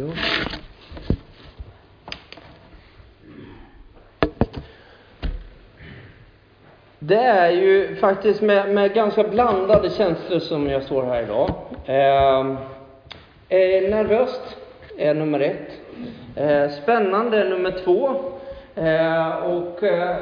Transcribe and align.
Ja. 0.00 0.06
Det 6.98 7.16
är 7.16 7.50
ju 7.50 7.96
faktiskt 7.96 8.42
med, 8.42 8.74
med 8.74 8.94
ganska 8.94 9.24
blandade 9.24 9.90
känslor 9.90 10.38
som 10.38 10.70
jag 10.70 10.82
står 10.82 11.02
här 11.02 11.22
idag. 11.22 11.50
Eh, 11.84 12.40
eh, 13.48 13.90
nervöst 13.90 14.56
är 14.98 15.14
nummer 15.14 15.40
ett. 15.40 15.70
Eh, 16.36 16.70
spännande 16.82 17.40
är 17.40 17.50
nummer 17.50 17.70
två. 17.84 18.10
Eh, 18.74 19.36
och 19.36 19.82
eh, 19.82 20.16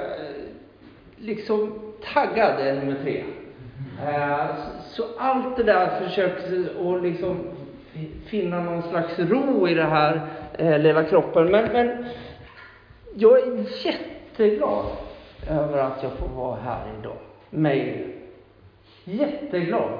liksom 1.16 1.74
taggad 2.14 2.60
är 2.60 2.74
nummer 2.74 2.96
tre. 3.02 3.24
Eh, 4.06 4.46
så 4.90 5.04
allt 5.18 5.56
det 5.56 5.62
där 5.62 6.00
försöker 6.00 6.96
att 6.96 7.02
liksom 7.02 7.57
finna 8.27 8.61
någon 8.61 8.83
slags 8.83 9.19
ro 9.19 9.69
i 9.69 9.75
det 9.75 9.85
här 9.85 10.20
eh, 10.59 10.79
lilla 10.79 11.05
kroppen. 11.05 11.51
Men, 11.51 11.73
men 11.73 12.05
jag 13.15 13.39
är 13.39 13.66
jätteglad 13.87 14.87
över 15.51 15.79
att 15.79 16.03
jag 16.03 16.12
får 16.12 16.29
vara 16.29 16.56
här 16.56 16.83
idag 17.01 17.16
med 17.51 17.77
er. 17.77 18.06
Jätteglad. 19.05 19.91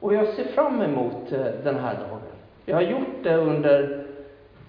Och 0.00 0.14
jag 0.14 0.28
ser 0.28 0.44
fram 0.44 0.82
emot 0.82 1.32
eh, 1.32 1.46
den 1.64 1.78
här 1.78 1.94
dagen. 1.94 2.20
Jag 2.64 2.76
har 2.76 2.82
gjort 2.82 3.22
det 3.22 3.36
under 3.36 4.04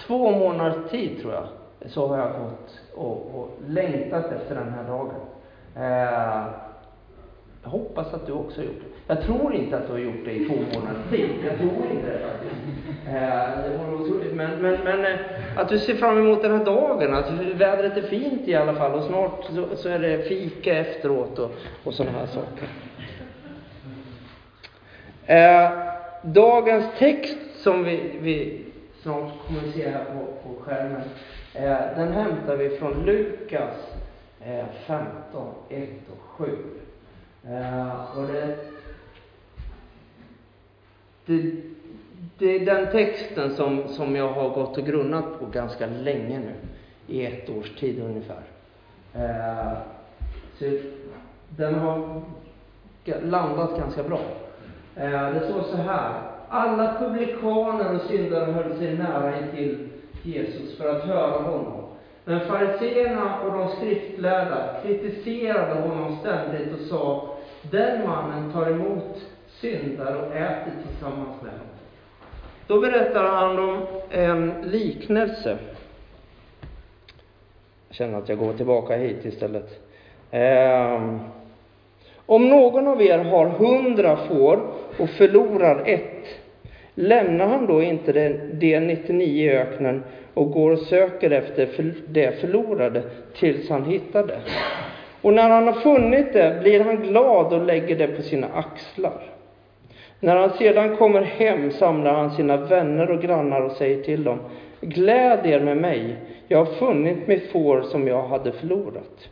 två 0.08 0.32
månaders 0.32 0.91
tid, 0.91 1.22
tror 1.22 1.34
jag. 1.34 1.48
Så 1.91 2.08
har 2.08 2.18
jag 2.18 2.32
gått 2.32 2.82
och, 2.96 3.40
och 3.40 3.49
längtat 3.68 4.32
efter 4.32 4.55
den 4.55 4.74
här 4.74 4.84
dagen. 4.84 5.12
Eh, 5.76 6.69
jag 7.63 7.70
hoppas 7.70 8.13
att 8.13 8.26
du 8.26 8.31
också 8.31 8.62
har 8.62 8.66
gjort 8.66 8.80
det. 8.80 9.13
Jag 9.13 9.22
tror 9.22 9.55
inte 9.55 9.77
att 9.77 9.88
du 9.88 9.91
har 9.91 9.99
gjort 9.99 10.26
det 10.26 10.31
i 10.31 10.45
två 10.45 10.55
månaders 10.55 11.09
tid. 11.09 11.30
Jag 11.45 11.58
tror 11.58 11.91
inte 11.91 12.08
det 12.08 12.20
faktiskt. 12.20 12.55
Eh, 13.08 13.63
det 13.63 13.77
vore 13.77 14.04
otroligt. 14.04 14.34
Men, 14.35 14.62
men, 14.62 14.80
men 14.84 15.05
eh, 15.05 15.20
att 15.55 15.70
du 15.70 15.80
ser 15.80 15.94
fram 15.94 16.18
emot 16.18 16.41
den 16.41 16.52
här 16.52 16.65
dagen. 16.65 17.13
Att 17.13 17.32
vädret 17.32 17.98
är 17.98 18.02
fint 18.02 18.48
i 18.48 18.55
alla 18.55 18.74
fall 18.74 18.91
och 18.91 19.04
snart 19.04 19.43
så, 19.43 19.76
så 19.76 19.90
är 19.90 19.99
det 19.99 20.18
fika 20.18 20.77
efteråt 20.77 21.40
och, 21.40 21.52
och 21.84 21.93
sådana 21.93 22.18
här 22.18 22.27
saker. 22.27 22.68
Eh, 25.26 25.71
dagens 26.21 26.85
text 26.99 27.37
som 27.55 27.84
vi, 27.84 28.12
vi 28.21 28.65
snart 29.02 29.32
kommer 29.48 29.68
att 29.68 29.76
se 29.76 29.90
här 29.90 30.05
på, 30.05 30.49
på 30.49 30.62
skärmen. 30.63 31.02
Eh, 31.54 31.77
den 31.96 32.12
hämtar 32.13 32.57
vi 32.57 32.70
från 32.70 33.05
Lukas 33.05 33.76
eh, 34.41 34.65
15, 34.85 35.54
1 35.70 35.90
och 36.12 36.21
7. 36.21 36.57
Uh, 37.45 38.18
och 38.18 38.27
det, 38.27 38.57
det, 41.26 41.51
det 42.37 42.55
är 42.55 42.65
den 42.65 42.91
texten 42.91 43.55
som, 43.55 43.87
som 43.87 44.15
jag 44.15 44.31
har 44.31 44.49
gått 44.49 44.77
och 44.77 44.85
grunnat 44.85 45.40
på 45.40 45.46
ganska 45.46 45.85
länge 45.85 46.40
nu. 46.40 46.54
I 47.07 47.26
ett 47.26 47.49
års 47.49 47.76
tid 47.76 48.04
ungefär. 48.04 48.43
Uh, 49.15 49.77
så 50.59 50.65
den 51.49 51.76
har 51.76 52.21
landat 53.21 53.79
ganska 53.79 54.03
bra. 54.03 54.21
Uh, 54.98 55.34
det 55.34 55.49
står 55.49 55.62
så 55.62 55.77
här. 55.77 56.21
Alla 56.49 56.96
publikaner 56.99 57.96
och 57.96 58.01
syndare 58.01 58.51
höll 58.51 58.77
sig 58.77 58.98
nära 58.98 59.40
intill 59.40 59.90
Jesus 60.24 60.77
för 60.77 60.96
att 60.96 61.03
höra 61.03 61.41
honom. 61.41 61.90
Men 62.26 62.40
fariseerna 62.40 63.41
och 63.41 63.51
de 63.53 63.70
skriftlärda 63.70 64.81
kritiserade 64.84 65.81
honom 65.81 66.18
ständigt 66.19 66.59
den 67.62 68.07
mannen 68.07 68.52
tar 68.53 68.72
emot 68.72 69.22
syndare 69.47 70.16
och 70.18 70.35
äter 70.35 70.72
tillsammans 70.88 71.41
med 71.41 71.52
dem. 71.52 71.68
Då 72.68 72.79
berättar 72.79 73.24
han 73.24 73.59
om 73.59 73.85
en 74.09 74.53
liknelse. 74.63 75.57
Jag 77.88 77.96
känner 77.96 78.18
att 78.18 78.30
jag 78.30 78.38
går 78.38 78.53
tillbaka 78.53 78.96
hit 78.96 79.25
istället. 79.25 79.90
Um, 80.31 81.20
om 82.25 82.50
någon 82.50 82.88
av 82.88 83.02
er 83.02 83.18
har 83.18 83.46
hundra 83.46 84.18
får 84.18 84.59
och 85.00 85.09
förlorar 85.09 85.84
ett, 85.86 86.26
lämnar 86.96 87.47
han 87.47 87.66
då 87.66 87.84
inte 87.84 88.12
det 88.53 88.80
99 88.80 89.52
i 89.52 89.58
öknen 89.58 90.03
och 90.34 90.52
går 90.52 90.72
och 90.72 90.80
söker 90.80 91.31
efter 91.31 91.94
det 92.08 92.41
förlorade 92.41 93.03
tills 93.40 93.70
han 93.70 93.84
hittar 93.84 94.28
det? 94.28 94.40
Och 95.22 95.34
när 95.34 95.50
han 95.50 95.68
har 95.68 95.74
funnit 95.74 96.34
det 96.34 96.59
blir 96.62 96.80
han 96.80 96.96
glad 96.96 97.53
och 97.53 97.66
lägger 97.66 97.96
det 97.96 98.07
på 98.07 98.22
sina 98.22 98.47
axlar. 98.53 99.22
När 100.19 100.35
han 100.35 100.50
sedan 100.50 100.96
kommer 100.96 101.22
hem 101.22 101.72
samlar 101.72 102.13
han 102.13 102.31
sina 102.31 102.57
vänner 102.57 103.12
och 103.12 103.22
grannar 103.22 103.62
och 103.62 103.72
säger 103.72 104.03
till 104.03 104.24
dem, 104.24 104.40
gläd 104.81 105.46
er 105.46 105.59
med 105.59 105.78
mig, 105.78 106.16
jag 106.47 106.58
har 106.58 106.74
funnit 106.74 107.28
mitt 107.28 107.52
får 107.52 107.81
som 107.81 108.08
jag 108.08 108.28
hade 108.28 108.52
förlorat. 108.52 109.29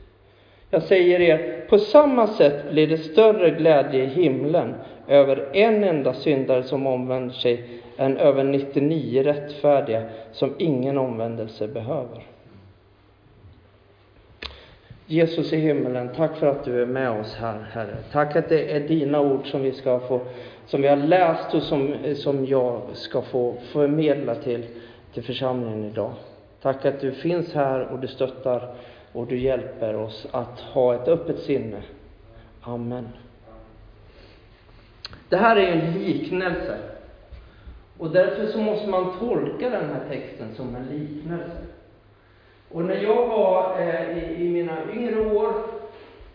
Jag 0.69 0.83
säger 0.83 1.19
er, 1.19 1.65
på 1.69 1.77
samma 1.77 2.27
sätt 2.27 2.71
blir 2.71 2.87
det 2.87 2.97
större 2.97 3.49
glädje 3.49 4.03
i 4.03 4.07
himlen 4.07 4.75
över 5.07 5.49
en 5.53 5.83
enda 5.83 6.13
syndare 6.13 6.63
som 6.63 6.87
omvänder 6.87 7.33
sig 7.33 7.63
än 7.97 8.17
över 8.17 8.43
99 8.43 9.23
rättfärdiga 9.23 10.01
som 10.31 10.53
ingen 10.57 10.97
omvändelse 10.97 11.67
behöver. 11.67 12.23
Jesus 15.09 15.53
i 15.53 15.57
himmelen, 15.57 16.09
tack 16.16 16.38
för 16.38 16.47
att 16.47 16.63
du 16.63 16.81
är 16.81 16.85
med 16.85 17.12
oss 17.12 17.35
här, 17.35 17.68
Herre. 17.72 17.97
Tack 18.12 18.35
att 18.35 18.50
det 18.50 18.75
är 18.75 18.79
dina 18.79 19.19
ord 19.19 19.51
som 19.51 19.62
vi 19.62 19.72
ska 19.72 20.00
få, 20.00 20.22
som 20.66 20.81
vi 20.81 20.88
har 20.88 20.95
läst 20.95 21.53
och 21.53 21.63
som, 21.63 21.95
som 22.16 22.45
jag 22.45 22.81
ska 22.94 23.22
få 23.22 23.56
förmedla 23.72 24.35
till, 24.35 24.66
till 25.13 25.23
församlingen 25.23 25.85
idag. 25.85 26.13
Tack 26.62 26.85
att 26.85 27.01
du 27.01 27.12
finns 27.12 27.53
här 27.53 27.79
och 27.79 28.00
du 28.00 28.07
stöttar 28.07 28.73
och 29.12 29.28
du 29.28 29.40
hjälper 29.40 29.95
oss 29.95 30.28
att 30.31 30.59
ha 30.59 30.95
ett 30.95 31.07
öppet 31.07 31.39
sinne. 31.39 31.81
Amen. 32.62 33.07
Det 35.29 35.38
här 35.38 35.56
är 35.56 35.72
en 35.72 35.94
liknelse. 35.94 36.78
Och 37.97 38.09
därför 38.09 38.45
så 38.45 38.59
måste 38.59 38.89
man 38.89 39.19
tolka 39.19 39.69
den 39.69 39.89
här 39.89 40.01
texten 40.09 40.47
som 40.56 40.75
en 40.75 41.00
liknelse. 41.00 41.66
Och 42.72 42.85
när 42.85 42.95
jag 42.95 43.28
var 43.28 43.79
eh, 43.79 44.17
i, 44.17 44.45
i, 44.45 44.50
mina 44.50 44.78
yngre 44.95 45.19
år, 45.22 45.53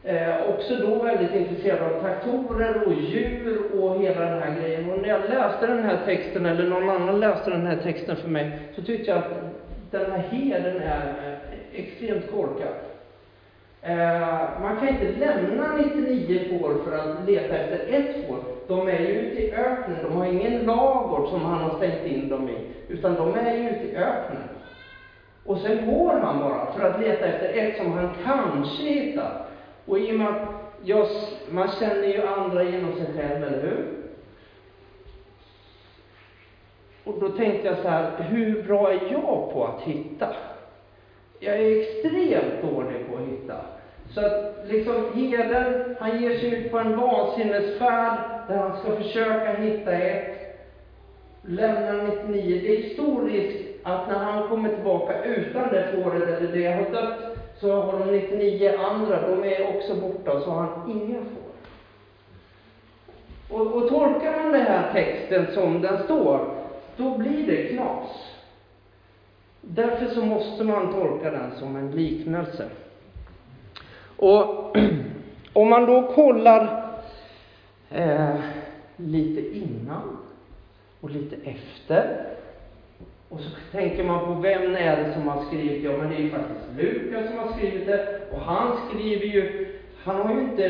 eh, 0.05 0.51
också 0.55 0.77
då 0.77 1.03
väldigt 1.03 1.35
intresserad 1.35 1.93
av 1.93 2.01
traktorer 2.01 2.87
och 2.87 2.93
djur 2.93 3.81
och 3.81 4.03
hela 4.03 4.21
den 4.21 4.43
här 4.43 4.61
grejen. 4.61 4.91
Och 4.91 4.99
när 5.03 5.09
jag 5.09 5.21
läste 5.21 5.67
den 5.67 5.85
här 5.85 5.99
texten, 6.05 6.47
eller 6.47 6.69
någon 6.69 6.91
annan 6.91 7.21
läste 7.21 7.51
den 7.51 7.67
här 7.67 7.77
texten 7.77 8.17
för 8.17 8.29
mig, 8.29 8.59
så 8.75 8.83
tyckte 8.83 9.11
jag 9.11 9.19
att 9.19 9.33
den 9.91 10.11
här 10.11 10.19
heden 10.19 10.77
är 10.77 11.09
eh, 11.09 11.81
extremt 11.81 12.31
korkad. 12.31 12.75
Eh, 13.83 14.61
man 14.63 14.77
kan 14.77 14.89
inte 14.89 15.19
lämna 15.19 15.77
99 15.77 16.49
får 16.49 16.85
för 16.85 16.99
att 16.99 17.29
leta 17.29 17.57
efter 17.57 17.95
ett 17.95 18.27
får. 18.27 18.39
De 18.69 18.89
är 18.89 19.01
ju 19.01 19.07
ute 19.07 19.43
i 19.43 19.53
öknen, 19.53 19.99
de 20.03 20.17
har 20.17 20.27
ingen 20.27 20.63
lagård 20.63 21.29
som 21.29 21.41
han 21.41 21.59
har 21.59 21.77
stängt 21.77 22.07
in 22.07 22.29
dem 22.29 22.49
i, 22.49 22.59
utan 22.89 23.15
de 23.15 23.35
är 23.35 23.55
ju 23.55 23.69
ute 23.69 23.85
i 23.85 23.97
öknen. 23.97 24.43
Och 25.47 25.59
sen 25.59 25.91
går 25.91 26.13
han 26.13 26.39
bara 26.39 26.73
för 26.73 26.91
att 26.91 27.01
leta 27.01 27.27
efter 27.27 27.59
ett 27.59 27.77
som 27.77 27.93
han 27.93 28.11
kanske 28.25 28.83
hittar. 28.83 29.47
Och 29.87 29.99
i 29.99 30.13
och 30.13 30.19
med 30.19 30.29
att 30.29 30.49
jag, 30.85 31.07
man 31.51 31.69
känner 31.69 32.07
ju 32.07 32.27
andra 32.27 32.65
genom 32.65 32.93
sig 32.93 33.07
själv, 33.17 33.45
eller 33.45 33.63
hur? 33.63 33.87
Och 37.05 37.21
då 37.21 37.29
tänkte 37.29 37.69
jag 37.69 37.79
så 37.79 37.89
här, 37.89 38.23
hur 38.23 38.63
bra 38.63 38.93
är 38.93 39.13
jag 39.13 39.53
på 39.53 39.65
att 39.65 39.83
hitta? 39.83 40.37
Jag 41.41 41.57
är 41.57 41.81
extremt 41.81 42.63
dålig 42.63 43.07
på 43.11 43.17
att 43.17 43.29
hitta. 43.29 43.57
Så 44.15 44.27
att 44.27 44.57
liksom 44.65 45.05
herden, 45.15 45.97
han 46.01 46.23
ger 46.23 46.39
sig 46.39 46.55
ut 46.55 46.71
på 46.71 46.79
en 46.79 46.97
vansinnesfärd 46.97 48.19
där 48.49 48.57
han 48.57 48.79
ska 48.79 48.97
försöka 48.97 49.53
hitta 49.53 49.93
ett. 49.93 50.39
Lämnar 51.43 52.03
99. 52.27 52.61
Det 52.63 52.77
är 52.77 52.95
stor 52.95 53.29
risk 53.29 53.72
att 53.83 54.09
när 54.09 54.19
han 54.19 54.49
kommer 54.49 54.69
tillbaka 54.69 55.25
utan 55.25 55.69
det 55.69 55.89
fåret 55.95 56.23
eller 56.23 56.53
det 56.53 56.67
har 56.67 56.91
dött, 56.91 57.37
så 57.61 57.83
har 57.83 57.99
de 57.99 58.13
99 58.13 58.73
andra, 58.79 59.29
de 59.29 59.45
är 59.45 59.77
också 59.77 59.95
borta, 59.95 60.33
och 60.33 60.43
så 60.43 60.51
har 60.51 60.61
han 60.61 60.91
inga 60.91 61.19
får. 61.19 61.53
Och, 63.57 63.67
och 63.77 63.89
tolkar 63.89 64.43
man 64.43 64.53
den 64.53 64.67
här 64.67 64.93
texten 64.93 65.55
som 65.55 65.83
den 65.83 66.05
står, 66.05 66.55
då 66.97 67.19
blir 67.19 67.47
det 67.47 67.69
knas. 67.69 68.33
Därför 69.61 70.07
så 70.07 70.25
måste 70.25 70.65
man 70.65 70.93
tolka 70.93 71.31
den 71.31 71.51
som 71.59 71.77
en 71.77 71.91
liknelse. 71.91 72.69
Och 74.17 74.77
om 75.53 75.69
man 75.69 75.87
då 75.87 76.13
kollar 76.13 76.93
eh, 77.91 78.35
lite 78.97 79.57
innan 79.57 80.17
och 81.01 81.11
lite 81.11 81.37
efter 81.51 82.33
och 83.33 83.41
så 83.41 83.51
tänker 83.73 84.05
man 84.05 84.25
på 84.25 84.41
vem 84.41 84.77
är 84.77 84.97
det 84.97 85.13
som 85.13 85.29
har 85.29 85.45
skrivit? 85.45 85.85
Ja, 85.85 85.93
men 85.99 86.09
det 86.09 86.17
är 86.17 86.21
ju 86.21 86.31
faktiskt 86.31 86.61
Lukas 86.77 87.29
som 87.29 87.39
har 87.39 87.53
skrivit 87.53 87.87
det. 87.87 88.19
Och 88.31 88.41
han 88.41 88.77
skriver 88.89 89.27
ju, 89.27 89.67
han 90.05 90.17
har 90.17 90.35
ju 90.35 90.41
inte 90.41 90.65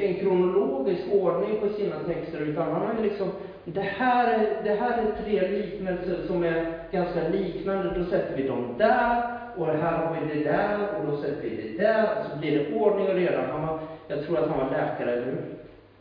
en 0.00 0.14
kronologisk 0.14 1.02
ordning 1.12 1.60
på 1.60 1.68
sina 1.68 1.96
texter, 1.98 2.40
utan 2.40 2.72
han 2.72 2.86
har 2.86 2.94
ju 2.98 3.08
liksom 3.08 3.30
det 3.64 3.80
här, 3.80 4.34
är, 4.34 4.62
det 4.64 4.74
här 4.74 4.98
är 4.98 5.22
tre 5.24 5.48
liknelser 5.48 6.16
som 6.26 6.44
är 6.44 6.78
ganska 6.90 7.28
liknande. 7.28 7.98
Då 7.98 8.04
sätter 8.04 8.36
vi 8.36 8.48
dem 8.48 8.74
där, 8.78 9.22
och 9.56 9.66
här 9.66 9.98
har 9.98 10.16
vi 10.20 10.34
det 10.34 10.44
där, 10.44 10.78
och 10.98 11.10
då 11.10 11.16
sätter 11.16 11.42
vi 11.42 11.72
det 11.72 11.82
där. 11.82 12.02
Och 12.02 12.30
så 12.30 12.38
blir 12.38 12.58
det 12.58 12.74
ordning 12.74 13.08
och 13.08 13.14
reda. 13.14 13.46
Han 13.52 13.66
var, 13.66 13.78
jag 14.08 14.26
tror 14.26 14.38
att 14.38 14.50
han 14.50 14.58
var 14.58 14.70
läkare, 14.70 15.12
eller 15.12 15.26
hur? 15.26 15.44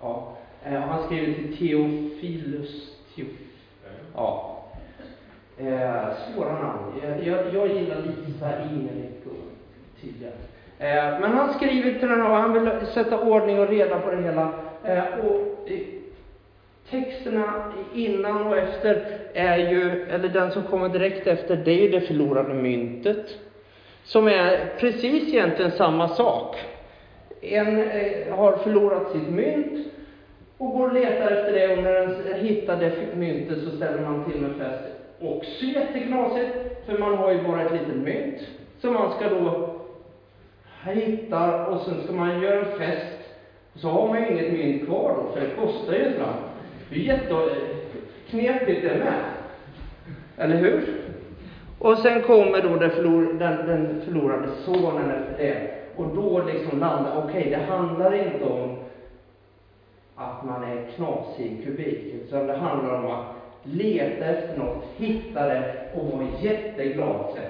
Ja. 0.01 0.33
Eh, 0.65 0.79
han 0.79 1.03
skrev 1.03 1.33
till 1.33 1.57
Teofilus. 1.57 2.97
Teof, 3.15 3.27
ja. 4.15 4.52
Eh, 5.57 6.33
svåra 6.33 6.53
namn. 6.53 7.01
Jag, 7.03 7.27
jag, 7.27 7.53
jag 7.53 7.67
gillar 7.67 7.97
Lisa, 7.97 8.49
Ingerik 8.71 9.25
och 9.25 10.01
tydligen. 10.01 10.33
Eh, 10.79 11.19
men 11.19 11.31
han 11.31 11.53
skriver 11.53 11.99
till 11.99 12.09
den 12.09 12.21
här, 12.21 12.29
han 12.29 12.53
vill 12.53 12.87
sätta 12.93 13.19
ordning 13.19 13.59
och 13.59 13.69
reda 13.69 13.99
på 13.99 14.11
det 14.11 14.21
hela. 14.21 14.53
Eh, 14.83 15.25
och 15.25 15.69
eh, 15.71 15.79
texterna 16.89 17.73
innan 17.93 18.47
och 18.47 18.57
efter 18.57 19.05
är 19.33 19.57
ju, 19.57 20.03
eller 20.09 20.29
den 20.29 20.51
som 20.51 20.63
kommer 20.63 20.89
direkt 20.89 21.27
efter, 21.27 21.55
det 21.55 21.71
är 21.71 21.81
ju 21.81 21.89
det 21.89 22.01
förlorade 22.01 22.53
myntet. 22.53 23.25
Som 24.03 24.27
är 24.27 24.73
precis 24.79 25.33
egentligen 25.33 25.71
samma 25.71 26.07
sak. 26.09 26.55
En 27.41 27.89
eh, 27.89 28.35
har 28.35 28.57
förlorat 28.57 29.11
sitt 29.11 29.29
mynt 29.29 29.87
och 30.57 30.71
går 30.71 30.87
och 30.87 30.93
letar 30.93 31.31
efter 31.31 31.53
det 31.53 31.77
och 31.77 31.83
när 31.83 31.93
den 31.93 32.39
hittar 32.45 32.77
det 32.77 33.15
myntet 33.15 33.63
så 33.63 33.77
ställer 33.77 34.01
man 34.01 34.31
till 34.31 34.41
med 34.41 34.55
fest. 34.55 35.02
Också 35.21 35.65
jätteknasigt, 35.65 36.51
för 36.85 36.97
man 36.97 37.17
har 37.17 37.31
ju 37.31 37.43
bara 37.43 37.61
ett 37.61 37.71
litet 37.71 37.95
mynt 37.95 38.47
som 38.79 38.93
man 38.93 39.11
ska 39.11 39.29
då 39.29 39.69
hitta 40.91 41.67
och 41.67 41.81
sen 41.81 42.03
ska 42.03 42.13
man 42.13 42.41
göra 42.41 42.59
en 42.59 42.77
fest. 42.77 43.19
och 43.73 43.79
Så 43.79 43.89
har 43.89 44.07
man 44.07 44.21
ju 44.21 44.31
inget 44.31 44.53
mynt 44.53 44.85
kvar 44.85 45.15
då, 45.17 45.33
för 45.33 45.41
det 45.41 45.55
kostar 45.55 45.93
ju 45.93 45.99
ett 45.99 46.15
slant. 46.15 46.41
Det 46.89 46.95
är 46.95 46.99
jätteknepigt 46.99 48.81
det 48.81 48.95
med. 48.97 49.23
Eller 50.37 50.55
hur? 50.55 51.03
Och 51.79 51.97
sen 51.97 52.21
kommer 52.21 52.61
då 52.61 52.75
den, 52.75 52.91
förlor, 52.91 53.33
den, 53.33 53.67
den 53.67 54.01
förlorade 54.01 54.47
sonen 54.65 55.11
efter 55.11 55.43
det. 55.43 55.71
Och 55.95 56.07
då 56.15 56.43
liksom 56.43 56.79
landar, 56.79 57.17
okej, 57.17 57.39
okay, 57.39 57.49
det 57.49 57.65
handlar 57.65 58.13
inte 58.13 58.45
om 58.45 58.77
att 60.15 60.45
man 60.45 60.63
är 60.63 60.91
knasig 60.95 61.45
i 61.45 61.65
kubik, 61.65 62.13
utan 62.13 62.47
det 62.47 62.57
handlar 62.57 62.93
om 62.93 63.11
att 63.11 63.42
leta 63.63 64.25
efter 64.25 64.57
något, 64.57 64.83
hitta 64.97 65.47
det 65.47 65.73
och 65.95 66.05
vara 66.05 66.27
jätteglad 66.41 67.25
sen. 67.35 67.43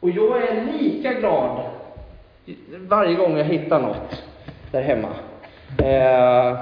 Och 0.00 0.10
jag 0.10 0.42
är 0.42 0.64
lika 0.80 1.12
glad 1.12 1.60
varje 2.88 3.14
gång 3.14 3.36
jag 3.36 3.44
hittar 3.44 3.80
något 3.80 4.22
där 4.72 4.82
hemma. 4.82 5.08
Eh, 5.78 6.58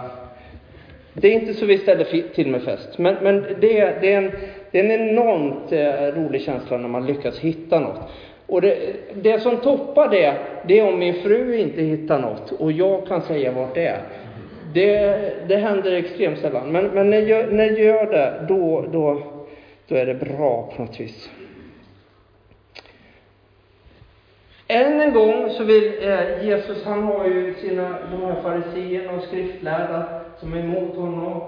det 1.12 1.28
är 1.28 1.32
inte 1.32 1.54
så 1.54 1.66
vi 1.66 1.78
ställer 1.78 2.32
till 2.34 2.50
med 2.50 2.62
fest, 2.62 2.98
men, 2.98 3.14
men 3.22 3.46
det, 3.60 3.78
är, 3.78 4.00
det, 4.00 4.12
är 4.12 4.18
en, 4.18 4.32
det 4.70 4.80
är 4.80 4.84
en 4.84 5.08
enormt 5.08 5.72
eh, 5.72 6.22
rolig 6.22 6.42
känsla 6.42 6.76
när 6.76 6.88
man 6.88 7.06
lyckas 7.06 7.38
hitta 7.38 7.80
något. 7.80 8.00
Och 8.46 8.60
det, 8.60 8.76
det 9.14 9.40
som 9.40 9.56
toppar 9.56 10.08
det, 10.08 10.34
det 10.66 10.78
är 10.78 10.88
om 10.88 10.98
min 10.98 11.14
fru 11.14 11.56
inte 11.56 11.82
hittar 11.82 12.18
något 12.18 12.52
och 12.52 12.72
jag 12.72 13.06
kan 13.06 13.22
säga 13.22 13.52
vart 13.52 13.74
det 13.74 13.86
är. 13.86 14.00
Det, 14.72 15.48
det 15.48 15.56
händer 15.56 15.92
extremt 15.92 16.38
sällan, 16.38 16.72
men, 16.72 16.86
men 16.86 17.10
när, 17.10 17.20
jag, 17.20 17.52
när 17.52 17.64
jag 17.64 17.78
gör 17.78 18.06
det, 18.06 18.46
då, 18.48 18.84
då, 18.92 19.22
då 19.88 19.94
är 19.94 20.06
det 20.06 20.14
bra 20.14 20.72
på 20.76 20.82
något 20.82 21.00
vis. 21.00 21.30
Än 24.68 25.00
en 25.00 25.14
gång 25.14 25.50
så 25.50 25.64
vill 25.64 26.08
eh, 26.08 26.46
Jesus, 26.46 26.84
han 26.84 27.02
har 27.02 27.24
ju 27.26 27.54
sina, 27.54 27.98
de 28.10 28.22
här 28.22 28.42
fariseerna 28.42 29.12
och 29.12 29.22
skriftlärda 29.22 30.20
som 30.38 30.52
är 30.52 30.58
emot 30.58 30.96
honom. 30.96 31.40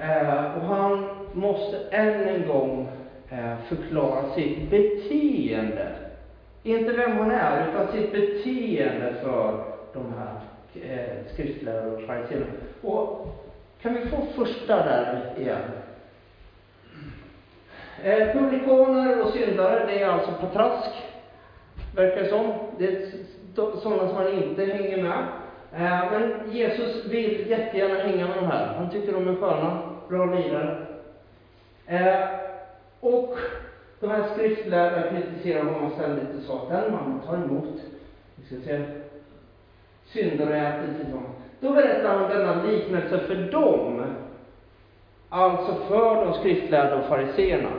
Eh, 0.00 0.56
och 0.56 0.62
han 0.62 1.08
måste 1.32 1.78
än 1.90 2.28
en 2.28 2.46
gång 2.46 2.88
eh, 3.30 3.54
förklara 3.68 4.30
sitt 4.34 4.70
beteende. 4.70 5.88
Inte 6.62 6.92
vem 6.92 7.18
han 7.18 7.30
är, 7.30 7.68
utan 7.68 7.92
sitt 7.92 8.12
beteende 8.12 9.14
för 9.22 9.64
de 9.92 10.14
här 10.18 10.40
eh, 10.74 11.32
skriftlärare 11.32 11.90
och 11.90 12.02
fariséerna. 12.02 12.46
Och 12.82 13.26
kan 13.82 13.94
vi 13.94 14.06
få 14.06 14.26
första 14.36 14.76
där 14.76 15.34
igen? 15.38 15.62
Eh, 18.02 18.32
publikaner 18.32 19.22
och 19.22 19.30
syndare, 19.30 19.86
det 19.86 20.02
är 20.02 20.08
alltså 20.08 20.32
patrask, 20.32 20.90
verkar 21.96 22.22
det 22.22 22.28
som. 22.28 22.52
Det 22.78 22.86
är 22.86 23.10
sådana 23.54 24.08
som 24.08 24.14
man 24.14 24.32
inte 24.32 24.64
hänger 24.64 25.02
med. 25.02 25.26
Eh, 25.72 26.12
men 26.12 26.52
Jesus 26.52 27.06
vill 27.06 27.50
jättegärna 27.50 27.94
hänga 27.94 28.26
med 28.26 28.36
de 28.36 28.46
här. 28.46 28.66
Han 28.66 28.90
tycker 28.90 29.12
de 29.12 29.28
är 29.28 29.34
sköna, 29.34 29.82
bra 30.08 30.24
lirare. 30.24 30.86
Eh, 31.86 32.28
och 33.00 33.36
de 34.00 34.10
här 34.10 34.24
skriftlärarna 34.34 35.02
kritiserar 35.10 35.64
honom 35.64 35.90
ständigt 35.90 36.36
och 36.38 36.42
sa 36.42 36.62
att 36.62 36.70
den 36.70 36.92
mannen 36.92 37.20
tar 37.26 37.34
emot 37.34 37.80
vi 38.34 38.46
ska 38.46 38.66
se, 38.66 38.84
syndare 40.12 40.50
och 40.50 40.56
äter 40.56 40.94
till 40.94 41.12
dem. 41.12 41.24
Då 41.60 41.72
berättar 41.72 42.18
han 42.18 42.30
denna 42.30 42.62
liknelse 42.62 43.18
för 43.18 43.34
dem, 43.34 44.04
alltså 45.28 45.74
för 45.74 46.26
de 46.26 46.34
skriftlärda 46.34 46.98
och 46.98 47.08
fariseerna. 47.08 47.70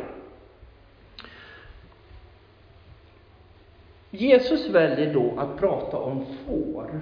Jesus 4.11 4.69
väljer 4.69 5.13
då 5.13 5.33
att 5.37 5.57
prata 5.57 5.97
om 5.97 6.25
får. 6.45 7.01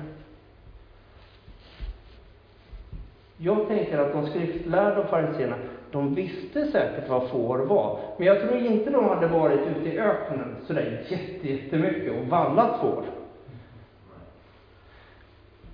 Jag 3.37 3.67
tänker 3.67 3.97
att 3.97 4.13
de 4.13 4.27
skriftlärda 4.27 4.99
och 4.99 5.09
fariséerna, 5.09 5.55
de 5.91 6.15
visste 6.15 6.65
säkert 6.65 7.09
vad 7.09 7.29
får 7.29 7.57
var. 7.57 7.99
Men 8.17 8.27
jag 8.27 8.41
tror 8.41 8.57
inte 8.57 8.89
de 8.89 9.05
hade 9.05 9.27
varit 9.27 9.59
ute 9.67 9.89
i 9.89 9.99
öknen 9.99 10.55
sådär 10.67 11.05
jättemycket 11.07 12.21
och 12.21 12.27
vallat 12.27 12.81
får. 12.81 13.03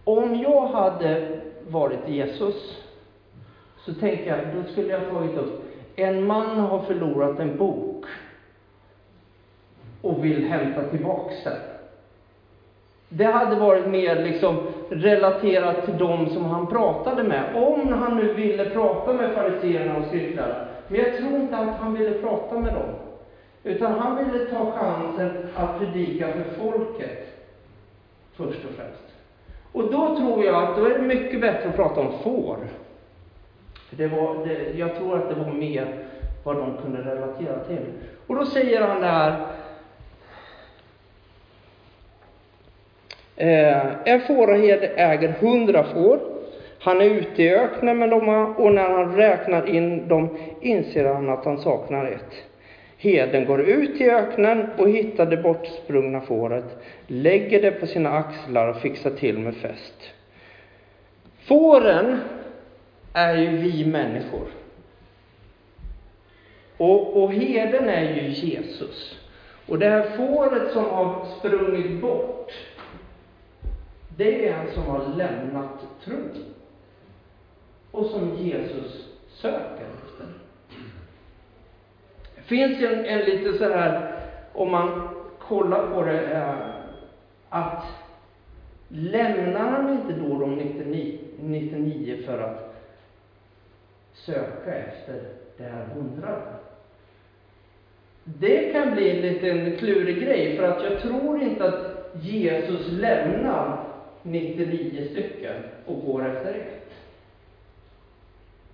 Om 0.03 0.35
jag 0.41 0.65
hade 0.65 1.39
varit 1.67 2.07
Jesus, 2.07 2.83
så 3.85 3.94
tänker 3.94 4.38
jag, 4.38 4.55
då 4.55 4.71
skulle 4.71 4.94
jag 4.94 5.09
tagit 5.09 5.38
upp, 5.38 5.63
en 5.95 6.27
man 6.27 6.59
har 6.59 6.79
förlorat 6.79 7.39
en 7.39 7.57
bok 7.57 8.05
och 10.01 10.25
vill 10.25 10.45
hämta 10.45 10.83
tillbaks 10.83 11.44
den. 11.44 11.57
Det 13.09 13.25
hade 13.25 13.55
varit 13.55 13.88
mer 13.88 14.23
liksom 14.23 14.67
relaterat 14.89 15.85
till 15.85 15.97
dem 15.97 16.29
som 16.29 16.45
han 16.45 16.67
pratade 16.67 17.23
med, 17.23 17.55
om 17.55 17.94
han 17.94 18.17
nu 18.17 18.33
ville 18.33 18.69
prata 18.69 19.13
med 19.13 19.33
fariséerna 19.33 19.97
och 19.97 20.05
skriftlärarna. 20.05 20.65
Men 20.88 21.00
jag 21.00 21.17
tror 21.17 21.35
inte 21.35 21.57
att 21.57 21.75
han 21.79 21.94
ville 21.94 22.11
prata 22.13 22.59
med 22.59 22.73
dem. 22.73 22.89
Utan 23.63 24.00
han 24.00 24.25
ville 24.25 24.45
ta 24.45 24.72
chansen 24.72 25.48
att 25.55 25.79
predika 25.79 26.27
för 26.33 26.43
folket, 26.43 27.27
först 28.33 28.65
och 28.65 28.75
främst. 28.75 29.12
Och 29.74 29.92
då 29.92 30.18
tror 30.18 30.46
jag 30.46 30.63
att 30.63 30.77
då 30.77 30.86
är 30.86 30.89
det 30.89 31.01
mycket 31.01 31.42
bättre 31.42 31.70
att 31.70 31.75
prata 31.75 32.01
om 32.01 32.20
får. 32.24 32.58
För 33.89 33.96
det 33.96 34.08
var, 34.08 34.46
det, 34.46 34.77
jag 34.77 34.96
tror 34.96 35.18
att 35.18 35.30
det 35.30 35.36
var 35.36 35.51
mer 35.51 36.06
vad 36.44 36.56
de 36.56 36.77
kunde 36.77 37.01
relatera 37.01 37.60
till. 37.68 37.86
Och 38.27 38.36
då 38.36 38.46
säger 38.46 38.82
han 38.82 39.01
där 39.01 39.48
Eh, 43.36 43.86
en 44.06 44.22
fåraherde 44.22 44.88
äger 44.88 45.30
hundra 45.30 45.84
får. 45.84 46.20
Han 46.80 47.01
är 47.01 47.06
ute 47.06 47.44
i 47.44 47.56
öknen 47.56 47.98
med 47.98 48.10
dem 48.10 48.56
och 48.58 48.74
när 48.74 48.89
han 48.89 49.15
räknar 49.15 49.70
in 49.70 50.08
dem 50.08 50.38
inser 50.62 51.13
han 51.13 51.30
att 51.30 51.46
han 51.46 51.58
saknar 51.58 52.06
ett. 52.06 52.44
Heden 53.03 53.45
går 53.45 53.62
ut 53.62 54.01
i 54.01 54.10
öknen 54.10 54.69
och 54.77 54.89
hittar 54.89 55.25
det 55.25 55.38
bortsprungna 55.38 56.22
fåret, 56.22 56.83
lägger 57.07 57.62
det 57.62 57.72
på 57.72 57.88
sina 57.88 58.10
axlar 58.10 58.67
och 58.67 58.81
fixar 58.81 59.10
till 59.12 59.39
med 59.39 59.55
fest. 59.55 60.13
Fåren 61.39 62.19
är 63.13 63.38
ju 63.38 63.57
vi 63.57 63.86
människor. 63.86 64.48
Och, 66.77 67.24
och 67.24 67.33
heden 67.33 67.89
är 67.89 68.15
ju 68.15 68.29
Jesus. 68.29 69.19
Och 69.67 69.79
det 69.79 69.89
här 69.89 70.10
fåret 70.17 70.72
som 70.72 70.86
har 70.86 71.25
sprungit 71.39 72.01
bort, 72.01 72.51
det 74.17 74.48
är 74.48 74.53
en 74.53 74.74
som 74.74 74.83
har 74.83 75.15
lämnat 75.15 75.79
tron. 76.05 76.53
Och 77.91 78.05
som 78.05 78.36
Jesus 78.36 79.07
söker 79.29 79.86
efter. 80.03 80.42
Det 82.43 82.50
finns 82.50 82.81
en, 82.81 83.05
en 83.05 83.19
lite 83.19 83.57
så 83.57 83.73
här, 83.73 84.15
om 84.53 84.71
man 84.71 85.09
kollar 85.39 85.88
på 85.93 86.03
det, 86.03 86.31
eh, 86.31 86.55
att 87.50 87.83
lämnar 88.88 89.69
han 89.69 89.93
inte 89.93 90.13
då 90.13 90.39
de 90.39 90.55
99, 90.55 91.17
99 91.39 92.23
för 92.25 92.39
att 92.39 92.75
söka 94.13 94.75
efter 94.75 95.23
det 95.57 95.63
här 95.63 95.85
hundrade? 95.85 96.53
Det 98.23 98.73
kan 98.73 98.91
bli 98.95 99.09
en 99.09 99.21
liten 99.21 99.77
klurig 99.77 100.21
grej, 100.21 100.57
för 100.57 100.63
att 100.63 100.83
jag 100.83 101.01
tror 101.01 101.41
inte 101.41 101.65
att 101.67 102.13
Jesus 102.21 102.91
lämnar 102.91 103.83
99 104.23 105.07
stycken 105.12 105.63
och 105.85 106.01
går 106.05 106.25
efter 106.25 106.53
ett. 106.53 106.91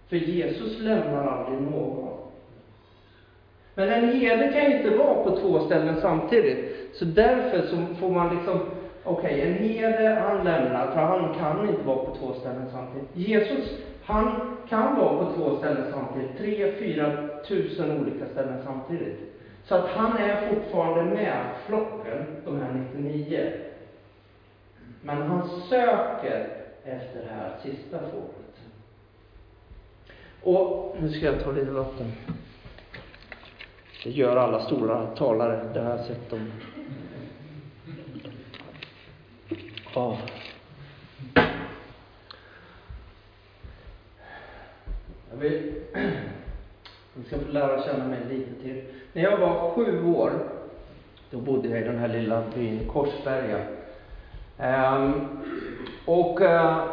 För 0.07 0.15
Jesus 0.15 0.79
lämnar 0.79 1.25
aldrig 1.25 1.61
någon. 1.61 2.08
Men 3.79 3.89
en 3.89 4.19
herde 4.19 4.53
kan 4.53 4.71
ju 4.71 4.77
inte 4.77 4.98
vara 4.98 5.24
på 5.24 5.38
två 5.38 5.59
ställen 5.59 6.01
samtidigt. 6.01 6.89
Så 6.93 7.05
därför 7.05 7.67
så 7.67 7.95
får 7.95 8.09
man 8.09 8.36
liksom, 8.36 8.59
okej, 9.03 9.33
okay, 9.33 9.41
en 9.41 9.53
herde 9.53 10.21
han 10.21 10.45
lämnar, 10.45 10.91
för 10.91 11.01
han 11.01 11.36
kan 11.39 11.69
inte 11.69 11.83
vara 11.83 12.05
på 12.05 12.15
två 12.15 12.33
ställen 12.33 12.65
samtidigt. 12.71 13.09
Jesus, 13.13 13.77
han 14.03 14.57
kan 14.69 14.95
vara 14.95 15.25
på 15.25 15.33
två 15.33 15.57
ställen 15.57 15.93
samtidigt, 15.93 16.38
tre, 16.38 16.71
fyra 16.79 17.29
tusen 17.48 18.01
olika 18.01 18.25
ställen 18.25 18.57
samtidigt. 18.65 19.19
Så 19.65 19.75
att 19.75 19.88
han 19.88 20.17
är 20.17 20.50
fortfarande 20.50 21.03
med 21.03 21.45
flocken, 21.67 22.25
de 22.45 22.62
här 22.62 22.86
99. 22.93 23.51
Men 25.01 25.17
han 25.17 25.50
söker 25.69 26.48
efter 26.83 27.19
det 27.19 27.33
här 27.33 27.51
sista 27.63 28.00
fåret. 28.00 28.59
Och 30.43 30.95
nu 31.01 31.09
ska 31.09 31.25
jag 31.25 31.43
ta 31.43 31.51
lite 31.51 31.71
vatten. 31.71 32.12
Det 34.03 34.10
gör 34.10 34.36
alla 34.36 34.65
stora 34.65 35.06
talare, 35.06 35.70
det 35.74 35.79
har 35.79 35.89
jag 35.89 36.06
sett 36.06 36.29
dem. 36.29 36.51
Ja. 39.96 40.18
Jag 45.32 45.38
vill... 45.38 45.74
Ni 47.13 47.24
ska 47.25 47.38
få 47.38 47.51
lära 47.51 47.84
känna 47.84 48.08
mig 48.08 48.20
lite 48.29 48.62
till. 48.62 48.84
När 49.13 49.22
jag 49.22 49.38
var 49.38 49.72
sju 49.72 50.06
år, 50.06 50.32
då 51.32 51.38
bodde 51.38 51.70
jag 51.70 51.82
i 51.82 51.84
den 51.84 51.98
här 51.98 52.08
lilla 52.08 52.44
byn 52.56 52.88
Korsberga. 52.88 53.60
Um, 54.58 55.27
och 56.06 56.41
uh, 56.41 56.86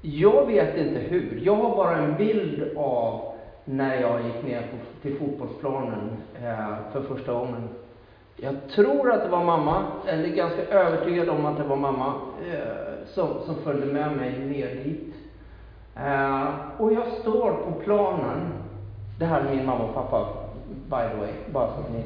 jag 0.00 0.46
vet 0.46 0.76
inte 0.76 1.00
hur. 1.00 1.40
Jag 1.44 1.54
har 1.54 1.76
bara 1.76 1.96
en 1.96 2.16
bild 2.16 2.76
av 2.76 3.33
när 3.64 4.00
jag 4.00 4.24
gick 4.24 4.44
ner 4.44 4.60
på, 4.60 5.02
till 5.02 5.18
fotbollsplanen 5.18 6.10
eh, 6.34 6.92
för 6.92 7.02
första 7.02 7.32
gången. 7.32 7.68
Jag 8.36 8.54
tror 8.74 9.12
att 9.12 9.22
det 9.22 9.28
var 9.28 9.44
mamma, 9.44 9.84
eller 10.06 10.28
ganska 10.28 10.62
övertygad 10.62 11.28
om 11.28 11.46
att 11.46 11.56
det 11.56 11.64
var 11.64 11.76
mamma, 11.76 12.14
eh, 12.52 13.06
som, 13.06 13.28
som 13.46 13.54
följde 13.54 13.86
med 13.86 14.16
mig 14.16 14.38
ner 14.38 14.74
dit. 14.84 15.14
Eh, 15.96 16.48
och 16.78 16.92
jag 16.92 17.06
står 17.20 17.52
på 17.52 17.72
planen. 17.84 18.52
Det 19.18 19.24
här 19.24 19.40
är 19.40 19.54
min 19.56 19.66
mamma 19.66 19.84
och 19.84 19.94
pappa, 19.94 20.28
by 20.68 21.12
the 21.12 21.18
way, 21.20 21.32
bara 21.52 21.66
så 21.66 21.80
att 21.80 21.92
ni 21.92 22.04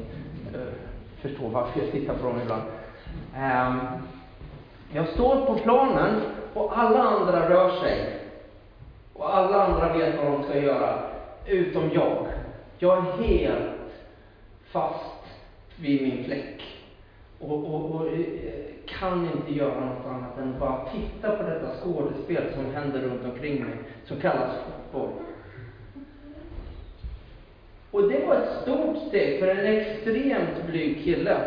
eh, 0.53 0.73
förstår 1.21 1.49
varför 1.49 1.79
jag 1.79 1.91
tittar 1.91 2.13
på 2.13 2.27
dem 2.27 2.41
ibland. 2.41 2.61
Eh, 3.35 3.75
jag 4.91 5.07
står 5.07 5.45
på 5.45 5.55
planen 5.55 6.21
och 6.53 6.77
alla 6.77 7.03
andra 7.03 7.49
rör 7.49 7.69
sig. 7.69 8.19
Och 9.13 9.35
alla 9.35 9.63
andra 9.63 9.93
vet 9.93 10.15
vad 10.17 10.31
de 10.31 10.43
ska 10.43 10.59
göra, 10.59 10.99
utom 11.45 11.89
jag. 11.93 12.27
Jag 12.77 12.97
är 12.97 13.23
helt 13.23 13.91
fast 14.71 15.25
vid 15.75 16.01
min 16.01 16.23
fläck. 16.23 16.61
Och, 17.39 17.73
och, 17.73 17.95
och 17.95 18.07
eh, 18.07 18.69
kan 18.85 19.29
inte 19.35 19.53
göra 19.53 19.85
något 19.85 20.05
annat 20.05 20.37
än 20.37 20.59
bara 20.59 20.85
titta 20.85 21.35
på 21.35 21.43
detta 21.43 21.71
skådespel 21.83 22.43
som 22.53 22.65
händer 22.73 22.99
runt 22.99 23.25
omkring 23.25 23.63
mig, 23.63 23.73
som 24.05 24.19
kallas 24.19 24.51
fotboll. 24.91 25.09
Och 27.91 28.09
det 28.09 28.25
var 28.27 28.35
ett 28.35 28.61
stort 28.61 29.07
steg 29.07 29.39
för 29.39 29.47
en 29.47 29.65
extremt 29.65 30.67
blyg 30.67 31.03
kille. 31.03 31.37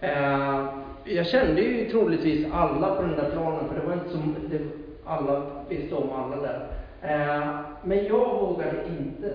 Eh, 0.00 0.64
jag 1.04 1.26
kände 1.26 1.60
ju 1.60 1.90
troligtvis 1.90 2.46
alla 2.52 2.94
på 2.94 3.02
den 3.02 3.16
där 3.16 3.30
planen, 3.30 3.68
för 3.68 3.80
det 3.80 3.86
var 3.86 3.92
inte 3.92 4.10
som 4.10 4.36
det, 4.50 4.60
alla 5.04 5.42
visste 5.68 5.94
om 5.94 6.12
alla 6.12 6.36
där. 6.36 6.68
Eh, 7.04 7.60
men 7.82 8.06
jag 8.06 8.40
vågade 8.40 8.76
inte 8.98 9.26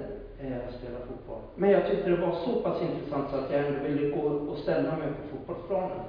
eh, 0.41 0.73
spela 0.77 0.99
fotboll. 1.07 1.41
Men 1.55 1.69
jag 1.69 1.87
tyckte 1.87 2.09
det 2.09 2.15
var 2.15 2.35
så 2.45 2.61
pass 2.61 2.81
intressant 2.81 3.29
så 3.29 3.35
att 3.35 3.51
jag 3.51 3.65
ändå 3.65 3.79
ville 3.87 4.09
gå 4.09 4.21
och 4.21 4.57
ställa 4.57 4.97
mig 4.97 5.07
på 5.07 5.37
fotbollsplanen. 5.37 5.99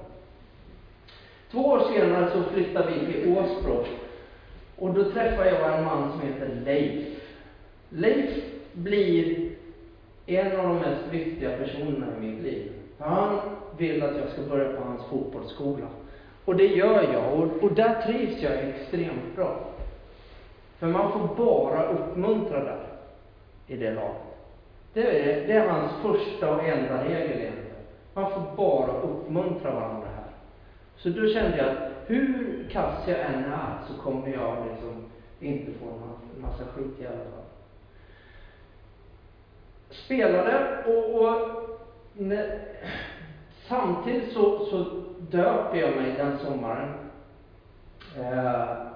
Två 1.50 1.58
år 1.58 1.82
senare 1.92 2.30
så 2.30 2.42
flyttade 2.42 2.90
vi 2.90 3.12
till 3.12 3.38
Åsbro. 3.38 3.84
Och 4.78 4.94
då 4.94 5.04
träffade 5.04 5.50
jag 5.50 5.78
en 5.78 5.84
man 5.84 6.12
som 6.12 6.20
heter 6.20 6.60
Leif. 6.64 7.08
Leif 7.88 8.44
blir 8.72 9.50
en 10.26 10.60
av 10.60 10.66
de 10.66 10.78
mest 10.78 11.06
viktiga 11.10 11.56
personerna 11.56 12.06
i 12.16 12.20
mitt 12.20 12.42
liv. 12.42 12.72
Han 12.98 13.38
vill 13.78 14.02
att 14.02 14.16
jag 14.16 14.28
ska 14.28 14.42
börja 14.42 14.72
på 14.72 14.82
hans 14.84 15.04
fotbollsskola. 15.04 15.86
Och 16.44 16.56
det 16.56 16.66
gör 16.66 17.12
jag, 17.12 17.32
och, 17.32 17.62
och 17.62 17.72
där 17.72 18.02
trivs 18.02 18.42
jag 18.42 18.52
extremt 18.52 19.36
bra. 19.36 19.70
För 20.80 20.86
man 20.86 21.12
får 21.12 21.36
bara 21.36 21.88
uppmuntra 21.88 22.64
där, 22.64 22.86
i 23.66 23.76
det 23.76 23.94
laget. 23.94 24.16
Det 24.92 25.00
är, 25.02 25.46
det 25.46 25.52
är 25.52 25.68
hans 25.68 25.92
första 26.02 26.54
och 26.54 26.64
enda 26.64 27.04
regel 27.04 27.38
egentligen. 27.38 27.76
Man 28.14 28.30
får 28.30 28.56
bara 28.56 28.92
uppmuntra 28.92 29.74
varandra 29.74 30.08
här. 30.16 30.30
Så 30.96 31.08
då 31.08 31.32
kände 31.32 31.56
jag 31.56 31.68
att 31.68 31.92
hur 32.06 32.66
kass 32.70 33.08
jag 33.08 33.20
än 33.20 33.44
är 33.44 33.78
så 33.88 34.02
kommer 34.02 34.28
jag 34.28 34.56
liksom 34.70 35.04
inte 35.40 35.72
få 35.72 35.86
en 35.86 36.42
massa 36.42 36.64
skit 36.64 37.00
i 37.00 37.06
alla 37.06 37.16
fall. 37.16 37.44
Spelade 39.90 40.84
och, 40.86 41.22
och 41.22 41.36
när, 42.12 42.58
Samtidigt 43.70 44.32
så, 44.32 44.64
så 44.64 45.02
döper 45.18 45.78
jag 45.78 45.96
mig 45.96 46.12
den 46.16 46.38
sommaren. 46.38 46.88
Eh, 48.16 48.89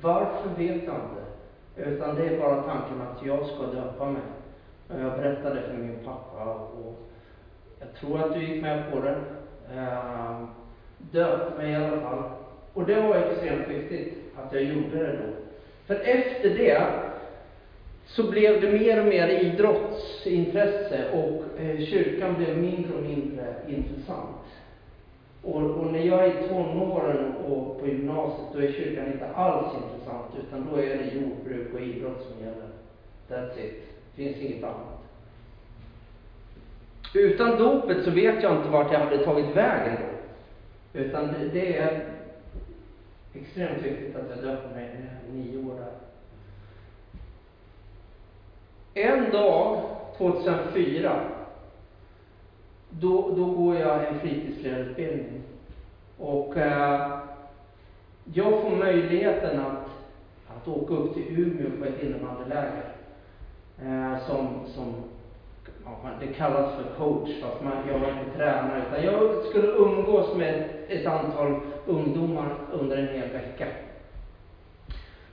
varför 0.00 0.48
vet 0.58 0.84
jag 0.84 0.94
inte. 0.94 1.20
Utan 1.76 2.14
det 2.14 2.26
är 2.26 2.38
bara 2.38 2.62
tanken 2.62 3.00
att 3.00 3.26
jag 3.26 3.46
ska 3.46 3.66
döpa 3.66 4.04
mig. 4.04 4.22
Och 4.88 5.00
jag 5.00 5.12
berättade 5.12 5.62
för 5.62 5.76
min 5.76 5.98
pappa 6.04 6.44
och 6.54 7.10
jag 7.80 7.94
tror 7.94 8.20
att 8.20 8.34
du 8.34 8.44
gick 8.44 8.62
med 8.62 8.92
på 8.92 9.00
det. 9.00 9.16
Eh, 9.74 10.44
döpte 10.98 11.62
mig 11.62 11.72
i 11.72 11.76
alla 11.76 12.00
fall. 12.00 12.22
Och 12.72 12.86
det 12.86 13.00
var 13.00 13.16
extremt 13.16 13.68
viktigt 13.68 14.18
att 14.36 14.52
jag 14.52 14.62
gjorde 14.62 14.96
det 14.96 15.12
då. 15.16 15.32
För 15.86 15.94
efter 15.94 16.50
det 16.50 16.82
så 18.06 18.30
blev 18.30 18.60
det 18.60 18.72
mer 18.72 19.00
och 19.00 19.06
mer 19.06 19.28
idrottsintresse 19.28 21.10
och 21.12 21.60
eh, 21.60 21.80
kyrkan 21.80 22.34
blev 22.34 22.58
mindre 22.58 22.96
och 22.96 23.02
mindre 23.02 23.54
intressant. 23.68 24.36
Och, 25.42 25.62
och, 25.62 25.92
när 25.92 26.00
jag 26.00 26.24
är 26.24 26.44
i 26.44 26.48
tonåren 26.48 27.34
och 27.36 27.80
på 27.80 27.86
gymnasiet, 27.86 28.48
då 28.52 28.58
är 28.58 28.72
kyrkan 28.72 29.12
inte 29.12 29.28
alls 29.34 29.74
intressant, 29.74 30.26
utan 30.46 30.68
då 30.70 30.76
är 30.76 30.98
det 30.98 31.14
jordbruk 31.14 31.74
och 31.74 31.80
idrott 31.80 32.26
som 32.28 32.46
gäller. 32.46 32.68
That's 33.28 33.58
it. 33.58 33.82
Det 34.16 34.24
finns 34.24 34.36
inget 34.36 34.64
annat. 34.64 35.00
Utan 37.14 37.58
dopet 37.58 38.04
så 38.04 38.10
vet 38.10 38.42
jag 38.42 38.56
inte 38.56 38.68
vart 38.68 38.92
jag 38.92 39.00
hade 39.00 39.24
tagit 39.24 39.56
vägen 39.56 39.96
då. 40.00 41.00
Utan 41.00 41.26
det, 41.26 41.48
det 41.52 41.76
är 41.76 42.04
extremt 43.34 43.82
viktigt 43.82 44.16
att 44.16 44.30
jag 44.36 44.44
döper 44.44 44.74
mig 44.74 44.90
när 44.94 45.18
jag 45.26 45.34
nio 45.34 45.70
år 45.70 45.74
där. 45.74 45.92
En 48.94 49.30
dag, 49.30 49.82
2004, 50.16 51.20
då, 52.90 53.34
då 53.36 53.44
går 53.44 53.76
jag 53.76 54.08
en 54.08 54.20
fritidsledarutbildning. 54.20 55.42
Och 56.18 56.56
eh, 56.56 57.18
jag 58.24 58.62
får 58.62 58.70
möjligheten 58.70 59.60
att, 59.60 59.86
att 60.48 60.68
åka 60.68 60.94
upp 60.94 61.14
till 61.14 61.38
Umeå 61.38 61.70
på 61.78 61.84
ett 61.84 62.02
innebandyläger. 62.02 62.94
Eh, 63.82 64.26
som, 64.26 64.66
som 64.66 64.94
ja, 65.84 66.10
det 66.20 66.26
kallas 66.26 66.74
för 66.74 66.84
coach, 66.98 67.30
fast 67.42 67.64
man, 67.64 67.88
jag 67.88 67.98
var 67.98 68.08
inte 68.08 68.36
tränare. 68.36 68.82
Utan 68.88 69.04
jag 69.04 69.44
skulle 69.44 69.68
umgås 69.68 70.36
med 70.36 70.68
ett 70.88 71.06
antal 71.06 71.60
ungdomar 71.86 72.56
under 72.72 72.96
en 72.96 73.08
hel 73.08 73.28
vecka. 73.28 73.66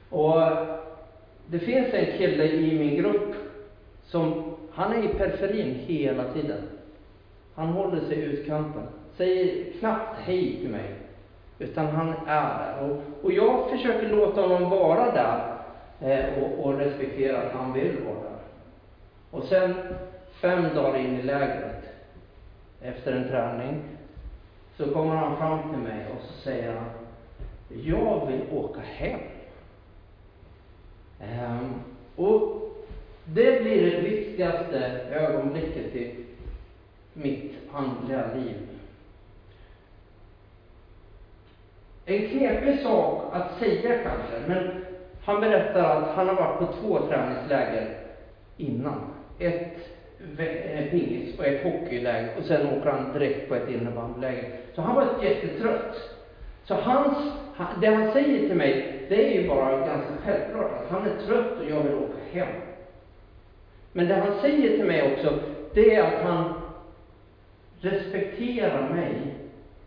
Och 0.10 0.42
det 1.48 1.60
finns 1.60 1.94
en 1.94 2.18
kille 2.18 2.44
i 2.44 2.80
min 2.80 2.96
grupp 2.96 3.36
som, 4.04 4.44
han 4.72 4.94
är 4.94 5.04
i 5.04 5.08
periferin 5.08 5.76
hela 5.76 6.34
tiden. 6.34 6.62
Han 7.58 7.68
håller 7.68 8.02
sig 8.02 8.18
i 8.18 8.24
utkanten. 8.24 8.84
Säger 9.18 9.72
knappt 9.80 10.20
hej 10.20 10.58
till 10.62 10.70
mig. 10.70 10.96
Utan 11.60 11.86
han 11.86 12.14
är 12.28 12.60
där. 12.60 12.90
Och, 12.90 13.26
och 13.26 13.32
jag 13.32 13.70
försöker 13.70 14.10
låta 14.10 14.42
honom 14.42 14.70
vara 14.70 15.12
där. 15.12 15.58
Eh, 16.02 16.44
och, 16.44 16.66
och 16.66 16.80
respektera 16.80 17.42
att 17.42 17.52
han 17.52 17.74
vill 17.74 17.98
vara 18.06 18.24
där. 18.24 18.40
Och 19.32 19.44
sen, 19.44 19.74
fem 20.42 20.64
dagar 20.76 21.00
in 21.00 21.20
i 21.20 21.22
lägret, 21.22 21.84
efter 22.82 23.12
en 23.12 23.28
träning, 23.28 23.84
så 24.78 24.94
kommer 24.94 25.16
han 25.16 25.38
fram 25.38 25.70
till 25.70 25.80
mig 25.80 26.06
och 26.16 26.22
så 26.22 26.34
säger 26.34 26.74
han, 26.74 26.90
jag 27.84 28.28
vill 28.28 28.42
åka 28.58 28.80
hem. 28.80 29.20
Um, 31.22 31.74
och 32.16 32.72
det 33.26 33.62
blir 33.62 33.92
det 33.92 34.02
viktigaste 34.02 34.80
ögonblicket 35.12 35.96
i 35.96 36.27
mitt 37.18 37.54
andliga 37.74 38.24
liv. 38.36 38.56
En 42.06 42.30
knepig 42.30 42.80
sak 42.80 43.24
att 43.32 43.60
säga 43.60 43.98
kanske, 44.04 44.48
men 44.48 44.84
Han 45.28 45.42
berättar 45.42 45.84
att 45.84 46.16
han 46.16 46.28
har 46.28 46.36
varit 46.36 46.60
på 46.60 46.74
två 46.82 47.00
träningsläger 47.08 47.98
innan. 48.58 49.00
Ett 49.40 49.78
eh, 50.38 50.92
pingis 50.92 51.40
och 51.40 51.46
ett 51.46 51.64
hockeyläger 51.64 52.30
och 52.38 52.46
sen 52.46 52.68
åker 52.68 52.90
han 52.90 53.14
direkt 53.14 53.50
på 53.50 53.56
ett 53.56 53.70
innebandyläger. 53.70 54.52
Så 54.76 54.82
han 54.82 54.96
var 54.96 55.08
jättetrött. 55.24 55.96
Så 56.64 56.74
hans, 56.74 57.18
det 57.82 57.88
han 57.88 58.12
säger 58.12 58.48
till 58.48 58.58
mig, 58.58 59.06
det 59.10 59.28
är 59.28 59.42
ju 59.42 59.48
bara 59.48 59.72
ganska 59.72 60.14
självklart 60.26 60.72
att 60.72 60.92
han 60.92 61.08
är 61.08 61.26
trött 61.28 61.60
och 61.60 61.70
jag 61.70 61.84
vill 61.84 61.94
åka 61.94 62.20
hem. 62.32 62.56
Men 63.92 64.08
det 64.08 64.16
han 64.16 64.42
säger 64.42 64.78
till 64.78 64.86
mig 64.86 65.14
också, 65.14 65.40
det 65.74 65.96
är 65.96 66.04
att 66.04 66.24
han 66.24 66.54
respekterar 67.82 68.90
mig 68.90 69.36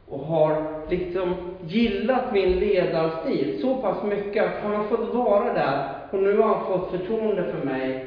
och 0.09 0.19
har 0.21 0.81
liksom 0.91 1.35
gillat 1.61 2.33
min 2.33 2.51
ledarstil 2.51 3.61
så 3.63 3.77
pass 3.77 4.03
mycket 4.03 4.45
att 4.45 4.63
han 4.63 4.75
har 4.75 4.97
fått 4.97 5.15
vara 5.15 5.55
där 5.55 5.97
och 6.11 6.23
nu 6.23 6.39
har 6.39 6.55
han 6.55 6.67
fått 6.67 6.91
förtroende 6.91 7.45
för 7.45 7.65
mig 7.65 8.07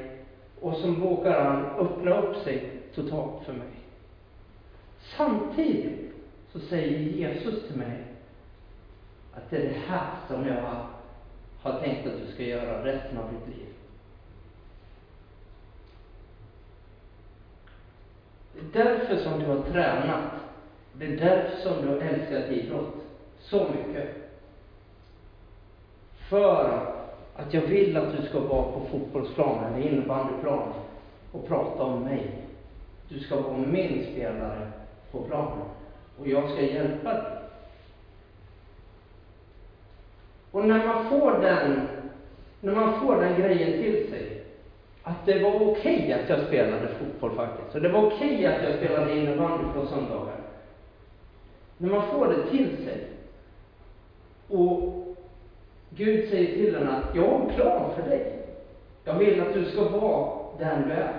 och 0.61 0.75
så 0.75 0.87
vågar 0.87 1.43
han 1.43 1.65
öppna 1.77 2.11
upp 2.11 2.35
sig 2.35 2.71
totalt 2.95 3.45
för 3.45 3.53
mig. 3.53 3.67
Samtidigt 5.17 6.13
så 6.51 6.59
säger 6.59 6.99
Jesus 6.99 7.67
till 7.67 7.75
mig 7.75 8.03
att 9.33 9.49
det 9.49 9.57
är 9.57 9.63
det 9.63 9.79
här 9.87 10.07
som 10.27 10.45
jag 10.47 10.79
har 11.61 11.79
tänkt 11.79 12.07
att 12.07 12.19
du 12.19 12.33
ska 12.33 12.43
göra 12.43 12.83
resten 12.83 13.17
av 13.17 13.29
ditt 13.31 13.57
liv. 13.57 13.73
Det 18.53 18.79
är 18.79 18.86
därför 18.86 19.17
som 19.17 19.39
du 19.39 19.45
har 19.45 19.62
tränat. 19.62 20.31
Det 20.93 21.05
är 21.05 21.17
därför 21.17 21.57
som 21.57 21.81
du 21.81 21.88
har 21.88 22.01
älskat 22.01 22.51
idrott 22.51 22.95
så 23.39 23.57
mycket. 23.57 24.10
För 26.29 26.88
att 27.36 27.53
jag 27.53 27.62
vill 27.62 27.98
att 27.98 28.17
du 28.17 28.27
ska 28.27 28.39
vara 28.39 28.72
på 28.72 28.81
fotbollsplanen 28.91 29.74
eller 29.74 29.88
innebandyplanen 29.88 30.74
och 31.31 31.48
prata 31.48 31.83
om 31.83 32.03
mig. 32.03 32.31
Du 33.10 33.19
ska 33.19 33.41
vara 33.41 33.57
min 33.57 34.07
spelare 34.12 34.72
på 35.12 35.22
planen. 35.22 35.67
Och 36.19 36.27
jag 36.27 36.50
ska 36.50 36.62
hjälpa 36.62 37.13
dig. 37.13 37.38
Och 40.51 40.65
när 40.65 40.88
man 40.88 41.10
får 41.10 41.41
den, 41.41 41.88
när 42.62 42.75
man 42.75 43.00
får 43.00 43.22
den 43.22 43.41
grejen 43.41 43.83
till 43.83 44.10
sig, 44.10 44.42
att 45.03 45.25
det 45.25 45.39
var 45.39 45.55
okej 45.55 45.72
okay 45.72 46.12
att 46.12 46.29
jag 46.29 46.48
spelade 46.48 46.88
fotboll 46.88 47.36
faktiskt, 47.36 47.75
och 47.75 47.81
det 47.81 47.89
var 47.89 48.05
okej 48.05 48.36
okay 48.36 48.45
att 48.45 48.63
jag 48.63 48.75
spelade 48.75 49.17
innebandy 49.17 49.63
på 49.74 49.86
söndagar. 49.86 50.36
När 51.77 51.89
man 51.89 52.12
får 52.12 52.27
det 52.27 52.50
till 52.50 52.86
sig, 52.86 53.07
och 54.48 55.03
Gud 55.89 56.29
säger 56.29 56.55
till 56.55 56.75
en 56.75 56.89
att 56.89 57.15
jag 57.15 57.27
har 57.27 57.39
en 57.39 57.55
plan 57.55 57.91
för 57.95 58.10
dig. 58.10 58.39
Jag 59.03 59.13
vill 59.13 59.41
att 59.41 59.53
du 59.53 59.65
ska 59.65 59.89
vara 59.89 60.29
den 60.60 60.88
du 60.88 60.93
är. 60.93 61.13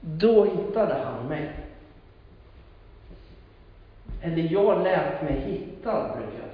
Då 0.00 0.44
hittade 0.44 0.94
han 0.94 1.28
mig. 1.28 1.50
Eller 4.22 4.52
jag 4.52 4.82
lät 4.82 5.22
mig 5.22 5.40
hittad, 5.40 6.10
brukar 6.16 6.46
jag 6.46 6.53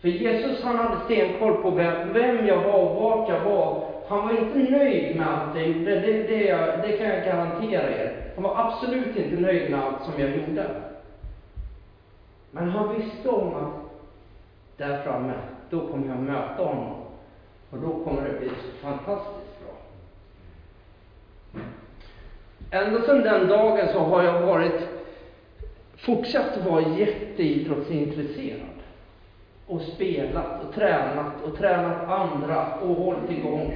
För 0.00 0.08
Jesus 0.08 0.62
han 0.62 0.76
hade 0.76 1.04
stenkoll 1.04 1.62
på 1.62 1.70
vem, 1.70 2.12
vem 2.12 2.46
jag 2.46 2.62
var 2.62 2.78
och 2.78 3.02
vart 3.02 3.28
jag 3.28 3.40
var. 3.40 3.84
Han 4.08 4.22
var 4.22 4.30
inte 4.30 4.70
nöjd 4.70 5.16
med 5.16 5.28
allt 5.28 5.56
jag 5.56 5.66
gjorde, 5.66 6.00
det, 6.00 6.22
det, 6.22 6.52
det 6.82 6.98
kan 6.98 7.08
jag 7.08 7.24
garantera 7.24 7.90
er. 7.90 8.32
Han 8.34 8.44
var 8.44 8.66
absolut 8.66 9.16
inte 9.16 9.40
nöjd 9.40 9.70
med 9.70 9.80
allt 9.80 10.04
som 10.04 10.20
jag 10.20 10.30
gjorde. 10.30 10.66
Men 12.50 12.68
han 12.68 12.96
visste 12.96 13.28
om 13.28 13.54
att 13.54 13.90
där 14.76 15.02
framme, 15.02 15.32
då 15.70 15.86
kommer 15.86 16.08
jag 16.08 16.18
möta 16.18 16.64
honom. 16.64 16.96
Och 17.70 17.78
då 17.78 18.04
kommer 18.04 18.28
det 18.28 18.38
bli 18.38 18.48
så 18.48 18.86
fantastiskt 18.86 19.60
bra. 19.60 19.74
Ända 22.70 23.02
sedan 23.02 23.20
den 23.20 23.48
dagen 23.48 23.88
så 23.92 23.98
har 23.98 24.22
jag 24.22 24.40
varit, 24.40 24.88
fortsatt 25.96 26.56
att 26.56 26.66
vara 26.66 26.82
jätteidrottsintresserad. 26.82 28.79
Och 29.70 29.82
spelat 29.82 30.64
och 30.64 30.74
tränat 30.74 31.42
och 31.44 31.58
tränat 31.58 32.08
andra 32.08 32.74
och 32.74 32.96
hållit 32.96 33.30
igång. 33.30 33.72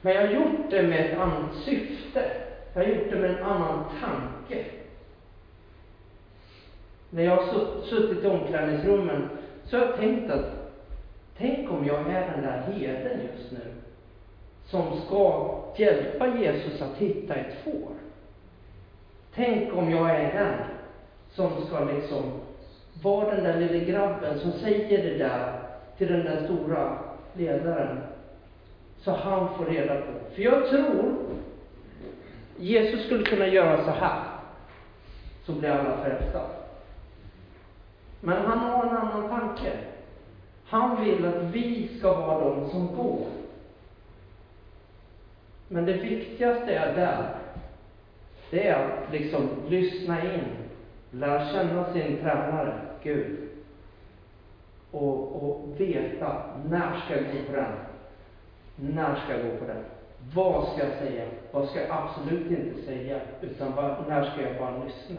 Men 0.00 0.14
jag 0.14 0.26
har 0.26 0.32
gjort 0.32 0.70
det 0.70 0.82
med 0.82 1.10
ett 1.10 1.18
annat 1.18 1.54
syfte. 1.54 2.30
Jag 2.74 2.82
har 2.82 2.88
gjort 2.88 3.10
det 3.10 3.18
med 3.18 3.30
en 3.30 3.42
annan 3.42 3.84
tanke. 4.00 4.64
När 7.10 7.22
jag 7.22 7.36
har 7.36 7.82
suttit 7.82 8.24
i 8.24 8.26
omklädningsrummen 8.26 9.28
så 9.64 9.78
har 9.78 9.86
jag 9.86 9.96
tänkt 9.96 10.30
att 10.30 10.72
tänk 11.38 11.70
om 11.70 11.86
jag 11.86 12.00
är 12.00 12.30
den 12.30 12.42
där 12.42 12.72
herden 12.72 13.20
just 13.20 13.52
nu 13.52 13.72
som 14.64 15.00
ska 15.00 15.54
hjälpa 15.76 16.38
Jesus 16.38 16.82
att 16.82 16.96
hitta 16.96 17.34
ett 17.34 17.64
får. 17.64 17.90
Tänk 19.34 19.74
om 19.74 19.90
jag 19.90 20.10
är 20.10 20.32
den 20.32 20.54
som 21.30 21.66
ska 21.66 21.84
liksom 21.84 22.40
var 23.02 23.34
den 23.34 23.44
där 23.44 23.60
lille 23.60 23.84
grabben 23.84 24.38
som 24.38 24.52
säger 24.52 25.02
det 25.02 25.18
där 25.18 25.52
till 25.98 26.12
den 26.12 26.24
där 26.24 26.44
stora 26.44 26.98
ledaren. 27.32 28.00
Så 29.00 29.10
han 29.10 29.54
får 29.56 29.64
reda 29.64 29.94
på. 29.94 30.34
För 30.34 30.42
jag 30.42 30.68
tror 30.68 31.14
Jesus 32.56 33.06
skulle 33.06 33.24
kunna 33.24 33.46
göra 33.46 33.84
så 33.84 33.90
här. 33.90 34.22
Så 35.44 35.52
blir 35.52 35.70
alla 35.70 35.96
frälsta. 36.04 36.40
Men 38.20 38.42
han 38.42 38.58
har 38.58 38.86
en 38.86 38.96
annan 38.96 39.28
tanke. 39.28 39.72
Han 40.66 41.04
vill 41.04 41.24
att 41.24 41.42
vi 41.42 41.98
ska 41.98 42.14
vara 42.14 42.44
de 42.44 42.70
som 42.70 42.96
går. 42.96 43.26
Men 45.68 45.86
det 45.86 45.92
viktigaste 45.92 46.74
är 46.74 46.96
där, 46.96 47.34
det 48.50 48.68
är 48.68 48.74
att 48.74 49.12
liksom 49.12 49.48
lyssna 49.68 50.34
in, 50.34 50.44
lära 51.10 51.52
känna 51.52 51.92
sin 51.92 52.16
tränare, 52.16 52.91
Gud. 53.02 53.48
Och, 54.90 55.42
och 55.42 55.80
veta, 55.80 56.42
när 56.70 57.00
ska 57.00 57.16
jag 57.16 57.24
gå 57.24 57.50
på 57.50 57.52
den? 57.56 57.72
När 58.76 59.14
ska 59.14 59.36
jag 59.36 59.50
gå 59.50 59.56
på 59.56 59.64
den? 59.66 59.84
Vad 60.34 60.68
ska 60.68 60.88
jag 60.88 60.98
säga? 60.98 61.24
Vad 61.50 61.68
ska 61.68 61.80
jag 61.80 61.90
absolut 61.90 62.50
inte 62.50 62.82
säga? 62.82 63.20
Utan 63.40 63.70
när 64.08 64.30
ska 64.30 64.42
jag 64.42 64.58
bara 64.58 64.84
lyssna? 64.84 65.16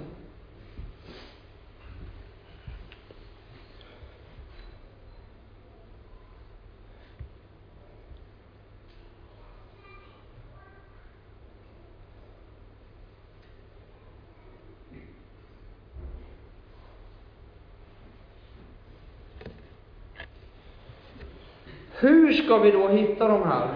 Hur 22.04 22.33
ska 22.46 22.58
vi 22.58 22.72
då 22.72 22.88
hitta 22.88 23.28
de 23.28 23.44
här? 23.44 23.68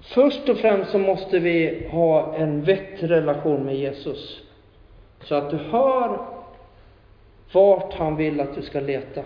Först 0.00 0.48
och 0.48 0.58
främst 0.58 0.90
så 0.90 0.98
måste 0.98 1.38
vi 1.38 1.86
ha 1.90 2.34
en 2.34 2.62
vettig 2.62 3.10
relation 3.10 3.64
med 3.64 3.76
Jesus. 3.76 4.40
Så 5.24 5.34
att 5.34 5.50
du 5.50 5.56
hör 5.56 6.18
vart 7.52 7.94
han 7.94 8.16
vill 8.16 8.40
att 8.40 8.54
du 8.54 8.62
ska 8.62 8.80
leta. 8.80 9.22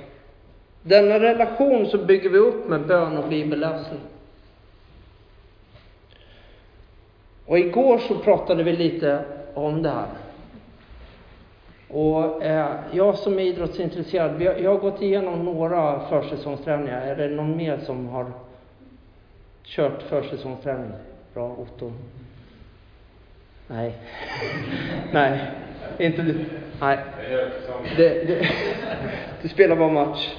Denna 0.83 1.21
relation 1.21 1.87
så 1.87 1.99
bygger 1.99 2.31
vi 2.31 2.39
upp 2.39 2.69
med 2.69 2.87
bön 2.87 3.17
och 3.17 3.29
bibelläsning. 3.29 4.01
Och 7.47 7.59
igår 7.59 7.99
så 7.99 8.19
pratade 8.19 8.63
vi 8.63 8.73
lite 8.73 9.25
om 9.55 9.83
det 9.83 9.91
här. 9.91 10.24
Och 11.95 12.45
eh, 12.45 12.77
jag 12.93 13.19
som 13.19 13.39
är 13.39 13.43
idrottsintresserad, 13.43 14.43
jag, 14.43 14.61
jag 14.61 14.71
har 14.71 14.79
gått 14.79 15.03
igenom 15.03 15.45
några 15.45 16.01
försäsongsträningar. 16.09 17.01
Är 17.01 17.17
det 17.17 17.29
någon 17.29 17.57
mer 17.57 17.79
som 17.79 18.09
har 18.09 18.27
kört 19.65 20.03
försäsongsträning? 20.03 20.91
Bra, 21.35 21.57
Otto? 21.59 21.93
Nej. 23.67 23.95
Nej, 25.13 25.41
inte 25.99 26.23
du. 26.23 26.45
Nej. 26.81 26.99
Det, 27.97 28.27
det, 28.27 28.49
du 29.43 29.49
spelar 29.49 29.77
bara 29.77 29.93
match. 29.93 30.37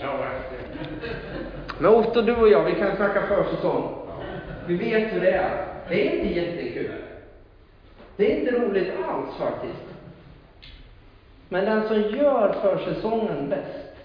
Men 1.80 1.96
Otto, 1.96 2.22
du 2.22 2.36
och 2.36 2.50
jag, 2.50 2.64
vi 2.64 2.76
kan 2.76 2.96
snacka 2.96 3.22
försäsong. 3.22 3.96
Vi 4.68 4.76
vet 4.76 5.14
hur 5.14 5.22
det 5.22 5.32
är. 5.32 5.66
Det 5.90 6.08
är 6.08 6.16
inte 6.16 6.40
jättekul. 6.40 6.92
Det 8.18 8.34
är 8.34 8.40
inte 8.40 8.52
roligt 8.52 8.92
alls 9.08 9.36
faktiskt. 9.40 9.95
Men 11.56 11.66
den 11.66 11.88
som 11.88 12.02
gör 12.02 12.54
försäsongen 12.62 13.50
bäst, 13.50 13.96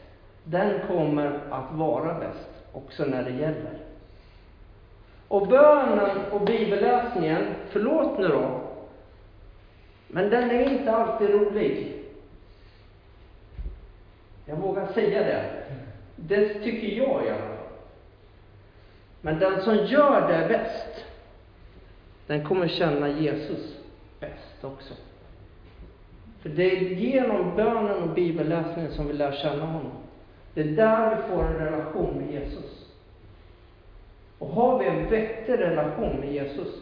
den 0.45 0.87
kommer 0.87 1.41
att 1.51 1.73
vara 1.73 2.15
bäst 2.15 2.49
också 2.73 3.05
när 3.05 3.25
det 3.25 3.31
gäller. 3.31 3.79
Och 5.29 5.47
bönen 5.47 6.31
och 6.33 6.41
bibelläsningen, 6.41 7.55
förlåt 7.71 8.19
nu 8.19 8.29
då, 8.29 8.61
Men 10.09 10.31
den 10.31 10.51
är 10.51 10.71
inte 10.71 10.93
alltid 10.93 11.31
rolig. 11.31 12.03
Jag 14.47 14.57
vågar 14.57 14.87
säga 14.87 15.23
det. 15.23 15.65
Det 16.17 16.49
tycker 16.49 16.89
jag 16.89 17.25
i 17.25 17.29
alla 17.29 17.39
fall. 17.39 17.57
Men 19.21 19.39
den 19.39 19.63
som 19.63 19.77
gör 19.77 20.29
det 20.29 20.49
bäst, 20.49 21.05
den 22.27 22.45
kommer 22.45 22.69
känna 22.69 23.09
Jesus 23.09 23.77
bäst 24.21 24.65
också. 24.65 24.95
För 26.43 26.49
det 26.49 26.77
är 26.77 26.81
genom 26.81 27.57
bönen 27.57 28.03
och 28.03 28.15
bibelläsningen 28.15 28.93
som 28.93 29.07
vi 29.07 29.13
lär 29.13 29.33
känna 29.33 29.67
honom. 29.67 29.93
Det 30.55 30.61
är 30.61 30.77
där 30.77 31.17
vi 31.17 31.23
får 31.23 31.45
en 31.45 31.55
relation 31.55 32.15
med 32.15 32.33
Jesus. 32.33 32.87
Och 34.39 34.49
har 34.49 34.79
vi 34.79 34.87
en 34.87 35.11
vettig 35.11 35.59
relation 35.59 36.17
med 36.21 36.33
Jesus, 36.33 36.75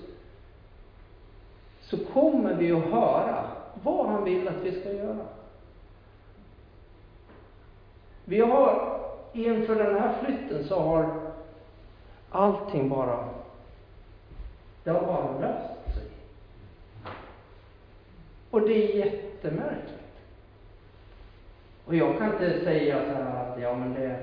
så 1.80 2.04
kommer 2.04 2.54
vi 2.54 2.72
att 2.72 2.84
höra 2.84 3.50
vad 3.82 4.06
han 4.06 4.24
vill 4.24 4.48
att 4.48 4.62
vi 4.62 4.80
ska 4.80 4.92
göra. 4.92 5.26
Vi 8.24 8.40
har, 8.40 9.00
inför 9.32 9.74
den 9.74 10.00
här 10.00 10.14
flytten 10.24 10.64
så 10.64 10.80
har 10.80 11.20
allting 12.30 12.88
bara, 12.88 13.28
det 14.84 14.90
har 14.90 15.06
bara 15.06 15.40
löst. 15.40 15.77
Och 18.50 18.60
det 18.60 18.92
är 18.92 18.96
jättemärkligt. 18.96 19.98
Och 21.84 21.94
jag 21.94 22.18
kan 22.18 22.32
inte 22.32 22.64
säga 22.64 22.98
så 23.04 23.22
här 23.22 23.44
att, 23.44 23.60
ja 23.60 23.76
men 23.76 23.94
det, 23.94 24.16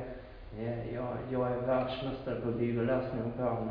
eh, 0.59 0.95
jag, 0.95 1.07
jag 1.31 1.51
är 1.51 1.57
världsmästare 1.57 2.41
på 2.41 2.51
bibelläsning 2.51 3.23
och 3.23 3.37
bön. 3.37 3.69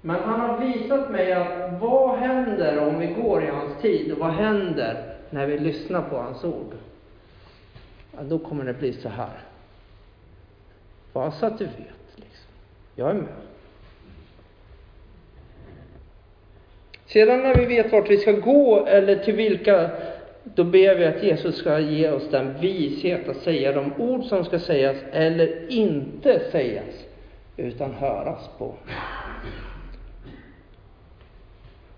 Men 0.00 0.22
han 0.22 0.40
har 0.40 0.58
visat 0.58 1.10
mig 1.10 1.32
att 1.32 1.80
vad 1.80 2.18
händer 2.18 2.88
om 2.88 2.98
vi 2.98 3.06
går 3.06 3.42
i 3.42 3.46
hans 3.46 3.82
tid 3.82 4.12
och 4.12 4.18
vad 4.18 4.30
händer 4.30 5.16
när 5.30 5.46
vi 5.46 5.58
lyssnar 5.58 6.02
på 6.02 6.16
hans 6.16 6.44
ord? 6.44 6.74
Ja, 8.16 8.22
då 8.22 8.38
kommer 8.38 8.64
det 8.64 8.74
bli 8.74 8.92
så 8.92 9.08
här. 9.08 9.40
Bara 11.12 11.30
så 11.30 11.46
att 11.46 11.58
du 11.58 11.64
vet, 11.64 12.16
liksom. 12.16 12.50
Jag 12.94 13.10
är 13.10 13.14
med. 13.14 13.51
Sedan 17.12 17.42
när 17.42 17.54
vi 17.54 17.64
vet 17.64 17.92
vart 17.92 18.10
vi 18.10 18.16
ska 18.16 18.32
gå 18.32 18.86
eller 18.86 19.16
till 19.16 19.34
vilka, 19.34 19.90
då 20.44 20.64
ber 20.64 20.94
vi 20.94 21.04
att 21.04 21.22
Jesus 21.22 21.56
ska 21.56 21.78
ge 21.78 22.10
oss 22.10 22.30
den 22.30 22.60
vishet 22.60 23.28
att 23.28 23.36
säga 23.36 23.72
de 23.72 23.92
ord 23.98 24.24
som 24.24 24.44
ska 24.44 24.58
sägas 24.58 24.96
eller 25.12 25.70
inte 25.72 26.40
sägas, 26.52 27.04
utan 27.56 27.94
höras 27.94 28.50
på. 28.58 28.74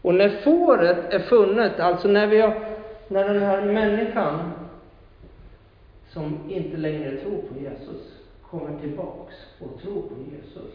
Och 0.02 0.14
när 0.14 0.28
fåret 0.28 1.14
är 1.14 1.18
funnet, 1.18 1.80
alltså 1.80 2.08
när, 2.08 2.26
vi 2.26 2.40
har, 2.40 2.76
när 3.08 3.34
den 3.34 3.42
här 3.42 3.62
människan 3.62 4.50
som 6.08 6.38
inte 6.48 6.76
längre 6.76 7.16
tror 7.16 7.42
på 7.42 7.60
Jesus 7.60 8.20
kommer 8.50 8.80
tillbaks 8.80 9.34
och 9.58 9.82
tror 9.82 10.02
på 10.02 10.14
Jesus, 10.32 10.74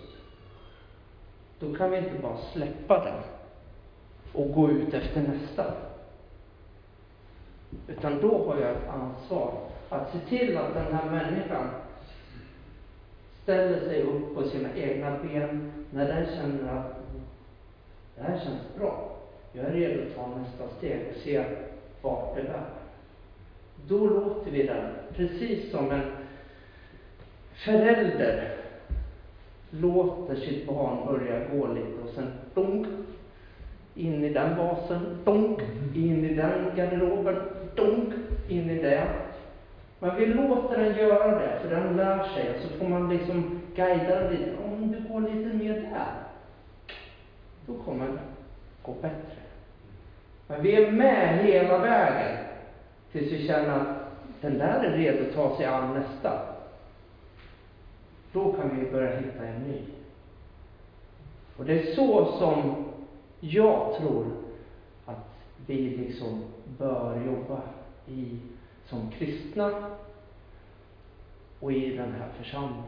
då 1.60 1.76
kan 1.76 1.92
vi 1.92 1.98
inte 1.98 2.22
bara 2.22 2.38
släppa 2.54 3.04
den 3.04 3.39
och 4.34 4.54
gå 4.54 4.72
ut 4.72 4.94
efter 4.94 5.22
nästa. 5.22 5.74
Utan 7.88 8.22
då 8.22 8.46
har 8.46 8.58
jag 8.58 8.72
ett 8.72 8.90
ansvar 8.90 9.54
att 9.90 10.12
se 10.12 10.20
till 10.20 10.58
att 10.58 10.74
den 10.74 10.94
här 10.94 11.12
människan 11.12 11.70
ställer 13.44 13.80
sig 13.80 14.02
upp 14.02 14.36
på 14.36 14.44
sina 14.44 14.76
egna 14.76 15.18
ben 15.22 15.72
när 15.92 16.08
den 16.08 16.26
känner 16.26 16.74
att 16.74 16.96
det 18.16 18.24
här 18.24 18.40
känns 18.40 18.76
bra. 18.78 19.12
Jag 19.54 19.66
är 19.66 19.72
redo 19.72 20.02
att 20.02 20.16
ta 20.16 20.28
nästa 20.28 20.78
steg 20.78 21.00
och 21.10 21.22
se 21.22 21.44
vart 22.02 22.36
det 22.36 22.42
bär. 22.42 22.66
Då 23.88 24.08
låter 24.08 24.52
vi 24.52 24.64
den, 24.64 24.92
precis 25.16 25.72
som 25.72 25.92
en 25.92 26.12
förälder 27.54 28.56
låter 29.70 30.36
sitt 30.36 30.68
barn 30.68 31.06
börja 31.06 31.48
gå 31.48 31.68
lite 31.68 32.02
och 32.02 32.10
sen 32.16 32.32
dunk, 32.54 32.88
in 33.96 34.24
i 34.24 34.34
den 34.34 34.58
vasen. 34.58 35.18
donk, 35.26 35.62
in 35.96 36.26
i 36.26 36.34
den 36.34 36.72
garderoben, 36.76 37.36
donk, 37.76 38.14
in 38.48 38.70
i 38.70 38.82
det. 38.82 39.08
Men 40.00 40.16
vi 40.16 40.26
låter 40.26 40.78
den 40.78 40.98
göra 40.98 41.40
det, 41.40 41.60
för 41.62 41.70
den 41.70 41.98
lär 41.98 42.24
sig. 42.24 42.56
Och 42.56 42.62
så 42.62 42.78
får 42.78 42.88
man 42.88 43.10
liksom 43.10 43.62
guida 43.76 44.20
den 44.20 44.32
lite. 44.34 44.52
Om 44.64 44.92
du 44.92 45.14
går 45.14 45.22
lite 45.22 45.58
mer 45.58 45.74
där, 45.74 46.14
då 47.66 47.74
kommer 47.74 48.06
det 48.08 48.20
gå 48.84 48.94
bättre. 49.02 49.40
Men 50.48 50.62
vi 50.62 50.84
är 50.84 50.92
med 50.92 51.38
hela 51.38 51.78
vägen 51.78 52.38
tills 53.12 53.32
vi 53.32 53.48
känner 53.48 53.80
att 53.80 53.88
den 54.42 54.58
där 54.58 54.84
är 54.84 54.98
redo 54.98 55.30
att 55.30 55.36
ta 55.36 55.58
sig 55.58 55.66
an 55.66 55.94
nästa. 55.94 56.40
Då 58.32 58.54
kan 58.54 58.80
vi 58.80 58.92
börja 58.92 59.16
hitta 59.16 59.46
en 59.46 59.62
ny. 59.62 59.82
Och 61.58 61.66
det 61.66 61.80
är 61.80 61.96
så 61.96 62.26
som 62.26 62.89
jag 63.40 63.96
tror 63.98 64.26
att 65.06 65.30
vi 65.66 65.90
liksom 65.90 66.44
bör 66.78 67.26
jobba 67.26 67.62
i, 68.08 68.40
som 68.86 69.12
kristna 69.12 69.72
och 71.60 71.72
i 71.72 71.96
den 71.98 72.12
här 72.12 72.30
församlingen. 72.38 72.84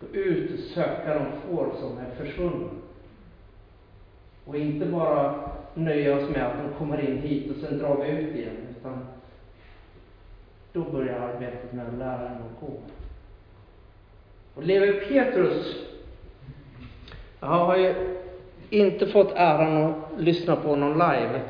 Gå 0.00 0.06
ut 0.06 0.52
och 0.52 0.58
söka 0.58 1.14
de 1.14 1.26
får 1.40 1.72
som 1.80 1.98
är 1.98 2.14
försvunna. 2.14 2.68
Och 4.44 4.56
inte 4.56 4.86
bara 4.86 5.50
nöja 5.74 6.16
oss 6.16 6.30
med 6.30 6.46
att 6.46 6.62
de 6.62 6.78
kommer 6.78 7.10
in 7.10 7.18
hit 7.18 7.50
och 7.50 7.56
sen 7.56 7.78
drar 7.78 7.96
vi 7.96 8.10
ut 8.10 8.36
igen, 8.36 8.56
utan 8.70 9.06
då 10.72 10.84
börjar 10.84 11.20
arbetet 11.20 11.72
med 11.72 11.88
att 11.88 11.98
lära 11.98 12.22
dem 12.22 12.42
att 12.54 12.60
gå. 12.60 12.78
Och 14.54 14.62
Levi 14.62 14.92
Petrus, 14.92 15.76
jag 17.40 17.48
har 17.48 17.76
ju 17.76 18.16
inte 18.70 19.06
fått 19.06 19.32
äran 19.36 19.84
att 19.84 19.96
lyssna 20.18 20.56
på 20.56 20.76
någon 20.76 20.92
live, 20.92 21.40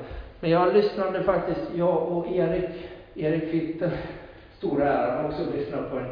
men 0.40 0.50
jag 0.50 0.74
lyssnade 0.74 1.22
faktiskt, 1.22 1.70
jag 1.74 2.09
och 2.09 2.26
Erik, 2.33 2.70
Erik 3.14 3.50
fick 3.50 3.81
den 3.81 3.90
stora 4.59 4.88
äran 4.88 5.26
också 5.26 5.42
att 5.42 5.55
lyssna 5.55 5.83
på 5.83 5.98
en, 5.98 6.07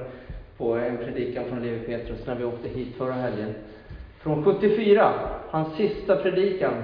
på 0.57 0.75
en 0.75 0.97
predikan 0.97 1.45
från 1.45 1.62
Levi 1.62 1.87
Petrus 1.87 2.27
när 2.27 2.35
vi 2.35 2.45
åkte 2.45 2.69
hit 2.69 2.97
förra 2.97 3.12
helgen. 3.12 3.55
Från 4.19 4.45
74, 4.45 5.12
hans 5.51 5.77
sista 5.77 6.17
predikan 6.17 6.75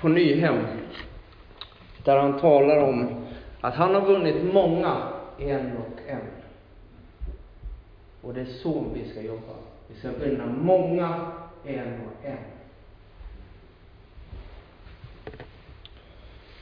på 0.00 0.08
Nyhem, 0.08 0.56
där 2.04 2.16
han 2.16 2.40
talar 2.40 2.82
om 2.82 3.24
att 3.60 3.74
han 3.74 3.94
har 3.94 4.00
vunnit 4.00 4.52
många 4.52 4.96
en 5.38 5.76
och 5.76 6.10
en. 6.10 6.20
Och 8.22 8.34
det 8.34 8.40
är 8.40 8.44
så 8.44 8.84
vi 8.94 9.08
ska 9.08 9.22
jobba. 9.22 9.52
Vi 9.88 9.98
ska 9.98 10.08
vinna 10.24 10.46
många 10.46 11.32
en 11.66 11.78
och 11.78 12.26
en. 12.26 12.36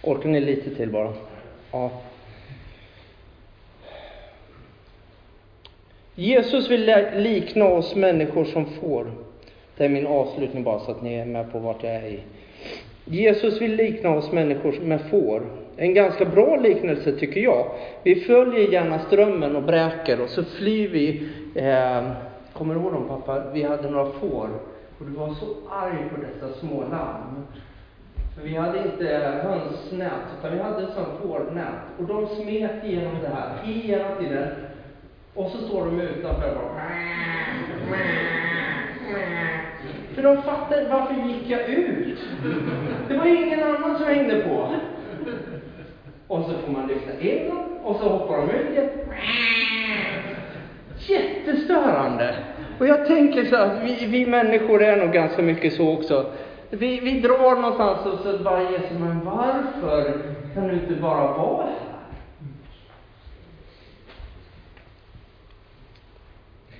Orkar 0.02 0.28
ni 0.28 0.40
lite 0.40 0.74
till 0.74 0.90
bara? 0.90 1.12
Ja. 1.72 1.90
Jesus 6.14 6.70
vill 6.70 6.94
likna 7.14 7.64
oss 7.64 7.94
människor 7.94 8.44
som 8.44 8.66
får. 8.66 9.12
Det 9.76 9.84
är 9.84 9.88
min 9.88 10.06
avslutning 10.06 10.62
bara 10.62 10.80
så 10.80 10.90
att 10.90 11.02
ni 11.02 11.14
är 11.14 11.24
med 11.24 11.52
på 11.52 11.58
vart 11.58 11.82
jag 11.82 11.94
är 11.94 12.06
i. 12.06 12.20
Jesus 13.04 13.60
vill 13.60 13.76
likna 13.76 14.10
oss 14.10 14.32
människor 14.32 14.72
med 14.72 15.00
får. 15.10 15.42
En 15.76 15.94
ganska 15.94 16.24
bra 16.24 16.56
liknelse 16.56 17.12
tycker 17.12 17.40
jag. 17.40 17.70
Vi 18.02 18.14
följer 18.14 18.72
gärna 18.72 18.98
strömmen 18.98 19.56
och 19.56 19.62
bräker 19.62 20.20
och 20.20 20.28
så 20.28 20.44
flyr 20.44 20.88
vi. 20.88 21.28
Eh, 21.54 22.10
kommer 22.58 22.74
du 22.74 22.80
ihåg 22.80 22.92
dem 22.92 23.08
pappa? 23.08 23.50
Vi 23.52 23.62
hade 23.62 23.90
några 23.90 24.12
får 24.12 24.48
och 24.98 25.06
du 25.06 25.12
var 25.12 25.28
så 25.28 25.46
arg 25.70 26.10
på 26.14 26.20
dessa 26.20 26.58
små 26.58 26.80
lamm. 26.80 27.46
För 28.34 28.42
vi 28.42 28.56
hade 28.56 28.78
inte 28.78 29.06
hönsnät 29.44 30.22
utan 30.38 30.52
vi 30.52 30.62
hade 30.62 30.82
ett 30.82 30.94
sånt 30.94 31.20
fårnät 31.22 31.74
och 31.98 32.04
de 32.04 32.26
smet 32.26 32.84
igenom 32.84 33.14
det 33.22 33.28
här 33.28 33.62
hela 33.62 34.16
tiden. 34.16 34.48
Och 35.34 35.50
så 35.50 35.58
står 35.58 35.84
de 35.84 36.00
utanför 36.00 36.48
och 36.48 36.54
bara 36.54 36.86
för 40.14 40.22
de 40.22 40.42
fattade, 40.42 40.88
varför 40.88 41.14
gick 41.14 41.50
jag 41.50 41.68
ut? 41.68 42.18
Det 43.08 43.16
var 43.16 43.26
ingen 43.26 43.62
annan 43.62 43.98
som 43.98 44.06
hängde 44.06 44.40
på. 44.40 44.70
Och 46.28 46.44
så 46.44 46.52
får 46.52 46.72
man 46.72 46.86
lyfta 46.86 47.20
in 47.20 47.48
dem 47.48 47.78
och 47.82 47.96
så 47.96 48.08
hoppar 48.08 48.36
de 48.36 48.50
ut 48.50 48.70
igen. 48.70 48.88
Jättestörande. 51.08 52.34
Och 52.78 52.86
jag 52.86 53.06
tänker 53.06 53.44
så 53.44 53.56
att 53.56 53.82
vi, 53.84 54.06
vi 54.06 54.26
människor 54.26 54.82
är 54.82 54.96
nog 54.96 55.12
ganska 55.12 55.42
mycket 55.42 55.72
så 55.72 55.92
också. 55.92 56.26
Vi, 56.70 57.00
vi 57.00 57.20
drar 57.20 57.60
någonstans 57.60 58.06
och 58.06 58.18
så 58.18 58.38
bara 58.38 58.62
Jesus, 58.62 58.98
men 58.98 59.24
varför 59.24 60.12
kan 60.54 60.68
du 60.68 60.74
inte 60.74 60.94
bara 60.94 61.32
vara 61.32 61.64
här? 61.64 61.74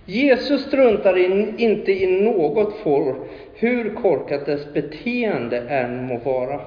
Jesus 0.08 0.62
struntar 0.62 1.16
in, 1.16 1.58
inte 1.58 1.92
i 1.92 2.22
något 2.22 2.76
får, 2.76 3.16
hur 3.54 3.94
korkat 3.94 4.46
dess 4.46 4.72
beteende 4.72 5.58
än 5.58 6.06
må 6.06 6.18
vara. 6.18 6.60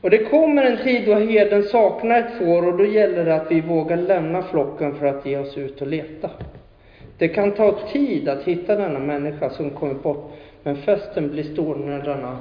Och 0.00 0.10
det 0.10 0.18
kommer 0.18 0.64
en 0.64 0.84
tid 0.84 1.06
då 1.06 1.14
herden 1.14 1.62
saknar 1.62 2.18
ett 2.18 2.38
får 2.38 2.66
och 2.66 2.78
då 2.78 2.84
gäller 2.84 3.24
det 3.24 3.34
att 3.34 3.50
vi 3.50 3.60
vågar 3.60 3.96
lämna 3.96 4.42
flocken 4.42 4.94
för 4.94 5.06
att 5.06 5.26
ge 5.26 5.38
oss 5.38 5.58
ut 5.58 5.80
och 5.80 5.86
leta. 5.86 6.30
Det 7.18 7.28
kan 7.28 7.52
ta 7.52 7.78
tid 7.92 8.28
att 8.28 8.42
hitta 8.44 8.76
denna 8.76 8.98
människa 8.98 9.50
som 9.50 9.70
kommer 9.70 9.94
bort, 9.94 10.32
men 10.62 10.76
festen 10.76 11.30
blir 11.30 11.42
stor 11.42 11.74
när 11.76 12.02
denna 12.02 12.38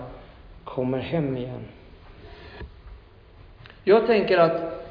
kommer 0.64 1.00
hem 1.00 1.38
igen. 1.38 1.66
Jag 3.84 4.08
tänker 4.08 4.38
att 4.38 4.86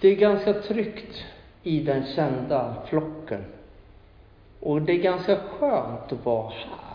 det 0.00 0.08
är 0.08 0.16
ganska 0.16 0.52
tryggt 0.52 1.24
i 1.62 1.80
den 1.80 2.06
kända 2.06 2.74
flocken. 2.88 3.44
Och 4.60 4.82
det 4.82 4.92
är 4.92 5.02
ganska 5.02 5.36
skönt 5.36 6.12
att 6.12 6.24
vara 6.24 6.48
här. 6.48 6.87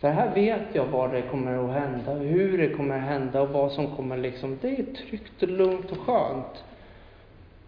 För 0.00 0.08
här 0.08 0.34
vet 0.34 0.62
jag 0.72 0.86
vad 0.86 1.10
det 1.10 1.22
kommer 1.22 1.64
att 1.64 1.82
hända, 1.82 2.12
hur 2.12 2.58
det 2.58 2.68
kommer 2.68 2.96
att 2.96 3.02
hända 3.02 3.40
och 3.40 3.48
vad 3.48 3.72
som 3.72 3.96
kommer 3.96 4.16
liksom. 4.16 4.58
Det 4.60 4.68
är 4.68 4.84
tryggt 4.84 5.42
och 5.42 5.48
lugnt 5.48 5.92
och 5.92 5.98
skönt. 5.98 6.64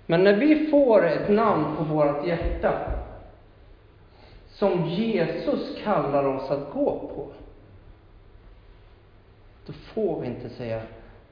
Men 0.07 0.25
när 0.25 0.37
vi 0.37 0.67
får 0.67 1.07
ett 1.07 1.29
namn 1.29 1.77
på 1.77 1.85
vårt 1.85 2.27
hjärta 2.27 2.75
som 4.49 4.87
Jesus 4.87 5.79
kallar 5.85 6.25
oss 6.25 6.51
att 6.51 6.73
gå 6.73 6.91
på. 7.15 7.27
Då 9.67 9.73
får 9.73 10.21
vi 10.21 10.27
inte 10.27 10.49
säga, 10.49 10.81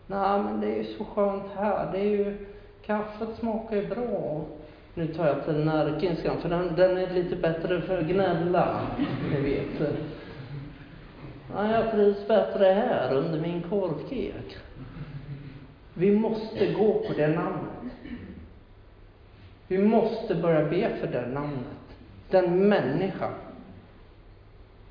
nej 0.07 0.41
men 0.43 0.61
det 0.61 0.67
är 0.67 0.77
ju 0.77 0.85
så 0.85 1.05
skönt 1.05 1.45
här, 1.57 1.93
det 1.93 1.99
är 1.99 2.05
ju, 2.05 2.47
kaffet 2.87 3.29
smakar 3.39 3.77
ju 3.77 3.87
bra. 3.87 4.41
Nu 4.95 5.07
tar 5.07 5.27
jag 5.27 5.45
till 5.45 5.65
närkinskan, 5.65 6.37
för 6.41 6.49
den, 6.49 6.77
den 6.77 6.97
är 6.97 7.15
lite 7.15 7.37
bättre 7.37 7.81
för 7.81 7.99
att 7.99 8.07
gnälla, 8.07 8.81
ni 9.33 9.41
vet. 9.41 9.93
Ja, 11.55 11.73
jag 11.73 11.91
trivs 11.91 12.29
bättre 12.29 12.65
här 12.65 13.15
under 13.15 13.41
min 13.41 13.63
korvkek. 13.63 14.57
Vi 15.95 16.17
måste 16.17 16.73
gå 16.73 16.93
på 16.93 17.13
det 17.17 17.29
namnet. 17.29 17.93
Vi 19.69 19.79
måste 19.79 20.35
börja 20.35 20.69
be 20.69 20.97
för 21.01 21.07
det 21.07 21.27
namnet. 21.27 21.97
Den 22.31 22.69
människan. 22.69 23.33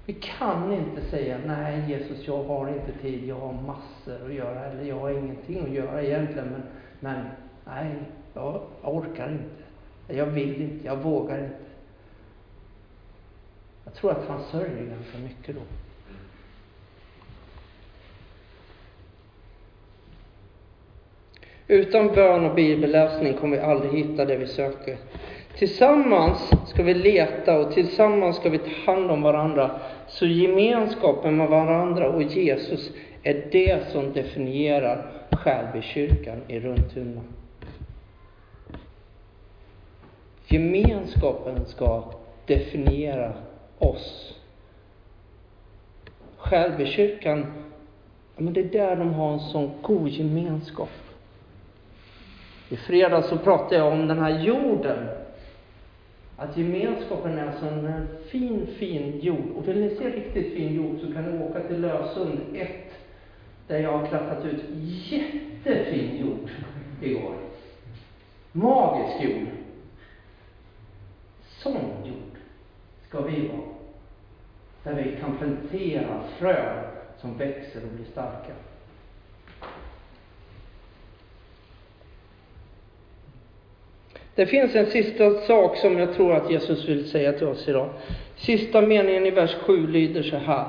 Vi 0.05 0.13
kan 0.13 0.73
inte 0.73 1.01
säga, 1.01 1.37
nej 1.45 1.89
Jesus, 1.89 2.27
jag 2.27 2.43
har 2.43 2.67
inte 2.67 2.91
tid, 3.01 3.27
jag 3.27 3.39
har 3.39 3.53
massor 3.53 4.25
att 4.25 4.33
göra, 4.33 4.65
eller 4.65 4.83
jag 4.83 4.99
har 4.99 5.09
ingenting 5.09 5.63
att 5.63 5.69
göra 5.69 6.03
egentligen, 6.03 6.49
men, 6.49 6.61
men 6.99 7.25
nej, 7.65 7.95
jag 8.33 8.61
orkar 8.83 9.31
inte. 9.31 9.63
Jag 10.07 10.25
vill 10.25 10.61
inte, 10.61 10.85
jag 10.85 10.97
vågar 10.97 11.43
inte. 11.43 11.55
Jag 13.85 13.93
tror 13.93 14.11
att 14.11 14.27
han 14.27 14.43
sörjer 14.43 14.85
ganska 14.85 15.17
mycket 15.17 15.55
då. 15.55 15.61
Utan 21.71 22.07
bön 22.07 22.45
och 22.45 22.55
bibelläsning 22.55 23.33
kommer 23.33 23.57
vi 23.57 23.63
aldrig 23.63 23.93
hitta 23.93 24.25
det 24.25 24.35
vi 24.35 24.47
söker. 24.47 24.97
Tillsammans 25.57 26.51
ska 26.67 26.83
vi 26.83 26.93
leta 26.93 27.59
och 27.59 27.71
tillsammans 27.71 28.35
ska 28.35 28.49
vi 28.49 28.57
ta 28.57 28.91
hand 28.91 29.11
om 29.11 29.21
varandra. 29.21 29.71
Så 30.07 30.25
gemenskapen 30.25 31.37
med 31.37 31.49
varandra 31.49 32.09
och 32.09 32.21
Jesus 32.21 32.91
är 33.23 33.45
det 33.51 33.91
som 33.91 34.13
definierar 34.13 35.11
Skälbykyrkan 35.31 36.41
i 36.47 36.59
Runtuna. 36.59 37.21
Gemenskapen 40.47 41.65
ska 41.65 42.03
definiera 42.45 43.33
oss. 43.79 44.35
Skälbykyrkan, 46.37 47.45
men 48.37 48.53
det 48.53 48.61
är 48.61 48.63
där 48.63 48.95
de 48.95 49.13
har 49.13 49.33
en 49.33 49.39
sån 49.39 49.71
god 49.81 50.09
gemenskap. 50.09 50.89
I 52.69 52.77
fredags 52.77 53.29
så 53.29 53.37
pratade 53.37 53.75
jag 53.75 53.93
om 53.93 54.07
den 54.07 54.19
här 54.19 54.39
jorden. 54.39 55.07
Att 56.37 56.57
gemenskapen 56.57 57.37
är 57.37 57.47
alltså 57.47 57.65
en 57.65 58.07
fin, 58.27 58.67
fin 58.77 59.19
jord. 59.19 59.51
Och 59.55 59.67
vill 59.67 59.79
ni 59.79 59.95
se 59.95 60.09
riktigt 60.09 60.53
fin 60.53 60.75
jord 60.75 60.99
så 60.99 61.13
kan 61.13 61.23
ni 61.23 61.43
åka 61.43 61.59
till 61.59 61.81
Lösund 61.81 62.39
1, 62.53 62.69
där 63.67 63.79
jag 63.79 63.97
har 63.97 64.07
krattat 64.07 64.45
ut 64.45 64.63
jättefin 65.11 66.17
jord 66.17 66.49
igår. 67.01 67.33
Magisk 68.51 69.23
jord. 69.23 69.47
Sån 71.47 72.05
jord 72.05 72.37
ska 73.07 73.21
vi 73.21 73.47
vara. 73.47 73.61
Där 74.83 75.03
vi 75.03 75.15
kan 75.15 75.37
plantera 75.37 76.23
frön 76.39 76.85
som 77.17 77.37
växer 77.37 77.83
och 77.83 77.95
blir 77.95 78.05
starka. 78.05 78.53
Det 84.39 84.45
finns 84.45 84.75
en 84.75 84.85
sista 84.85 85.33
sak 85.33 85.77
som 85.77 85.99
jag 85.99 86.13
tror 86.13 86.33
att 86.33 86.51
Jesus 86.51 86.89
vill 86.89 87.09
säga 87.09 87.33
till 87.33 87.47
oss 87.47 87.67
idag. 87.67 87.89
Sista 88.35 88.81
meningen 88.81 89.25
i 89.25 89.31
vers 89.31 89.55
7 89.55 89.87
lyder 89.87 90.23
så 90.23 90.37
här. 90.37 90.65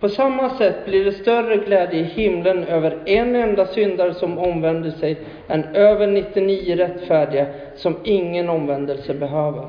På 0.00 0.08
samma 0.08 0.50
sätt 0.50 0.84
blir 0.84 1.04
det 1.04 1.12
större 1.12 1.56
glädje 1.56 2.00
i 2.00 2.02
himlen 2.02 2.64
över 2.64 2.98
en 3.06 3.36
enda 3.36 3.66
syndare 3.66 4.14
som 4.14 4.38
omvänder 4.38 4.90
sig 4.90 5.16
än 5.48 5.64
över 5.64 6.06
99 6.06 6.76
rättfärdiga 6.76 7.46
som 7.76 7.96
ingen 8.04 8.48
omvändelse 8.48 9.14
behöver. 9.14 9.68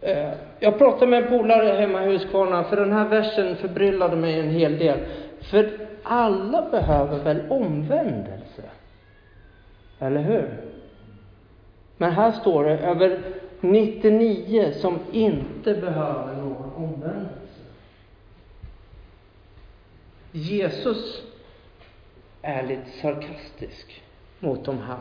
Eh, 0.00 0.30
jag 0.60 0.78
pratade 0.78 1.06
med 1.06 1.22
en 1.22 1.28
polare 1.28 1.80
hemma 1.80 2.04
i 2.04 2.08
Huskvarna, 2.08 2.64
för 2.64 2.76
den 2.76 2.92
här 2.92 3.08
versen 3.08 3.56
förbryllade 3.56 4.16
mig 4.16 4.40
en 4.40 4.50
hel 4.50 4.78
del. 4.78 4.98
För 5.40 5.70
alla 6.02 6.68
behöver 6.70 7.18
väl 7.18 7.40
omvändelse? 7.50 8.62
Eller 10.00 10.20
hur? 10.20 10.71
Men 12.02 12.12
här 12.12 12.32
står 12.32 12.64
det 12.64 12.78
över 12.78 13.18
99 13.60 14.72
som 14.72 14.98
inte 15.12 15.74
behöver 15.74 16.34
någon 16.36 16.72
omvändelse. 16.76 17.62
Jesus 20.32 21.22
är 22.42 22.62
lite 22.62 22.90
sarkastisk 23.02 24.02
mot 24.38 24.64
de 24.64 24.78
här 24.78 25.00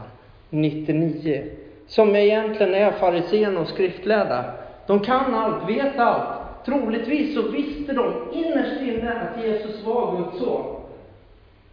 99 0.49 1.43
som 1.87 2.15
egentligen 2.15 2.73
är 2.73 2.91
fariséerna 2.91 3.59
och 3.59 3.67
skriftlärda. 3.67 4.53
De 4.87 4.99
kan 4.99 5.33
allt, 5.33 5.69
vet 5.69 5.99
allt. 5.99 6.65
Troligtvis 6.65 7.35
så 7.35 7.41
visste 7.41 7.93
de 7.93 8.13
innerst 8.33 8.81
inne 8.81 9.13
att 9.13 9.45
Jesus 9.45 9.85
var 9.85 10.17
Guds 10.17 10.39
son. 10.39 10.75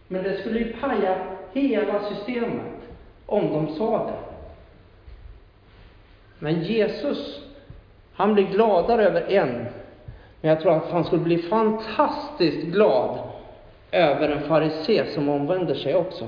Men 0.07 0.23
det 0.23 0.37
skulle 0.37 0.59
ju 0.59 0.73
paja 0.73 1.17
hela 1.53 2.03
systemet 2.03 2.89
om 3.25 3.53
de 3.53 3.75
sa 3.75 4.05
det. 4.05 4.29
Men 6.39 6.63
Jesus, 6.63 7.39
han 8.13 8.33
blir 8.33 8.47
gladare 8.47 9.05
över 9.05 9.31
en. 9.31 9.65
Men 10.41 10.49
jag 10.49 10.61
tror 10.61 10.73
att 10.73 10.91
han 10.91 11.03
skulle 11.03 11.23
bli 11.23 11.37
fantastiskt 11.37 12.63
glad 12.63 13.19
över 13.91 14.29
en 14.29 14.47
farisé 14.47 15.05
som 15.05 15.29
omvänder 15.29 15.75
sig 15.75 15.95
också. 15.95 16.27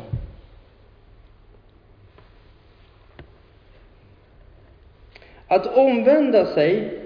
Att 5.47 5.77
omvända 5.77 6.45
sig 6.45 6.97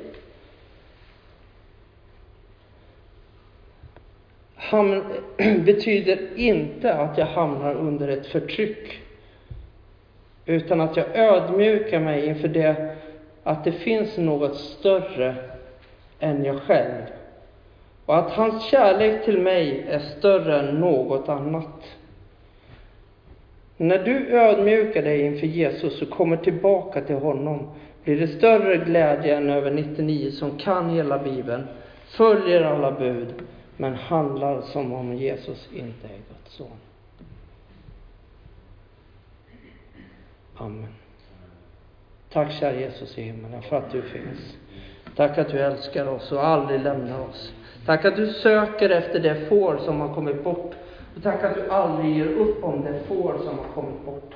betyder 5.65 6.37
inte 6.39 6.93
att 6.93 7.17
jag 7.17 7.25
hamnar 7.25 7.75
under 7.75 8.07
ett 8.07 8.27
förtryck 8.27 9.01
utan 10.45 10.81
att 10.81 10.97
jag 10.97 11.15
ödmjukar 11.15 11.99
mig 11.99 12.25
inför 12.25 12.47
det, 12.47 12.94
att 13.47 13.63
det 13.63 13.71
finns 13.71 14.17
något 14.17 14.55
större 14.55 15.35
än 16.19 16.45
jag 16.45 16.61
själv. 16.61 17.01
Och 18.05 18.17
att 18.17 18.31
hans 18.31 18.63
kärlek 18.63 19.25
till 19.25 19.41
mig 19.41 19.85
är 19.89 19.99
större 19.99 20.59
än 20.59 20.79
något 20.79 21.29
annat. 21.29 21.97
När 23.77 24.03
du 24.03 24.39
ödmjukar 24.39 25.01
dig 25.01 25.21
inför 25.21 25.47
Jesus 25.47 26.01
och 26.01 26.09
kommer 26.09 26.37
tillbaka 26.37 27.01
till 27.01 27.15
honom 27.15 27.69
blir 28.03 28.19
det 28.19 28.27
större 28.27 28.77
glädje 28.77 29.37
än 29.37 29.49
över 29.49 29.71
99 29.71 30.31
som 30.31 30.57
kan 30.57 30.89
hela 30.89 31.17
Bibeln, 31.17 31.67
följer 32.05 32.61
alla 32.61 32.91
bud, 32.91 33.33
men 33.77 33.95
handlar 33.95 34.61
som 34.61 34.93
om 34.93 35.13
Jesus 35.13 35.69
inte 35.73 36.07
är 36.07 36.17
Guds 36.17 36.55
son. 36.55 36.67
Amen. 40.57 41.04
Tack 42.35 42.51
kära 42.51 42.75
Jesus 42.75 43.17
i 43.17 43.21
himmelen 43.21 43.61
för 43.61 43.75
att 43.75 43.91
du 43.91 44.01
finns. 44.01 44.57
Tack 45.15 45.37
att 45.37 45.49
du 45.49 45.59
älskar 45.59 46.07
oss 46.07 46.31
och 46.31 46.47
aldrig 46.47 46.79
lämnar 46.79 47.19
oss. 47.19 47.53
Tack 47.85 48.05
att 48.05 48.15
du 48.15 48.27
söker 48.27 48.89
efter 48.89 49.19
det 49.19 49.35
får 49.35 49.77
som 49.77 49.99
har 49.99 50.13
kommit 50.13 50.43
bort. 50.43 50.75
Och 51.15 51.23
tack 51.23 51.43
att 51.43 51.55
du 51.55 51.69
aldrig 51.69 52.17
ger 52.17 52.27
upp 52.27 52.63
om 52.63 52.83
det 52.83 52.99
får 53.07 53.37
som 53.37 53.57
har 53.57 53.65
kommit 53.73 54.05
bort. 54.05 54.33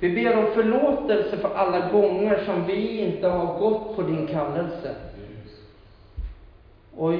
Vi 0.00 0.14
ber 0.14 0.36
om 0.36 0.52
förlåtelse 0.54 1.36
för 1.36 1.54
alla 1.54 1.90
gånger 1.90 2.44
som 2.44 2.66
vi 2.66 2.98
inte 2.98 3.28
har 3.28 3.58
gått 3.58 3.96
på 3.96 4.02
din 4.02 4.26
kallelse. 4.26 4.94
Och 6.96 7.12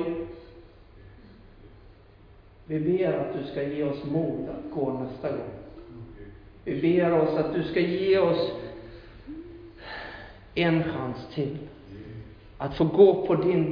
Vi 2.66 2.80
ber 2.80 3.12
att 3.12 3.32
du 3.40 3.50
ska 3.50 3.62
ge 3.62 3.84
oss 3.84 4.04
mod 4.04 4.48
att 4.48 4.74
gå 4.74 4.92
nästa 4.92 5.28
gång. 5.28 5.50
Vi 6.64 6.80
ber 6.80 7.12
oss 7.12 7.38
att 7.38 7.54
du 7.54 7.62
ska 7.62 7.80
ge 7.80 8.18
oss 8.18 8.52
en 10.56 10.82
chans 10.82 11.16
till. 11.34 11.58
Att 12.58 12.76
få 12.76 12.84
gå 12.84 13.26
på 13.26 13.34
din, 13.34 13.70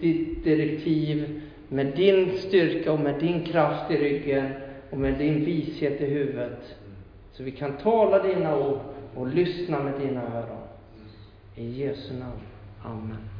ditt 0.00 0.44
direktiv 0.44 1.40
med 1.68 1.86
din 1.86 2.38
styrka 2.38 2.92
och 2.92 3.00
med 3.00 3.20
din 3.20 3.44
kraft 3.44 3.90
i 3.90 3.96
ryggen 3.96 4.52
och 4.90 4.98
med 4.98 5.18
din 5.18 5.44
vishet 5.44 6.00
i 6.00 6.06
huvudet. 6.06 6.76
Så 7.32 7.42
vi 7.42 7.50
kan 7.50 7.76
tala 7.76 8.22
dina 8.22 8.58
ord 8.58 8.78
och 9.14 9.26
lyssna 9.26 9.82
med 9.82 10.00
dina 10.00 10.22
öron. 10.22 10.62
I 11.54 11.82
Jesu 11.82 12.14
namn. 12.14 12.40
Amen. 12.82 13.37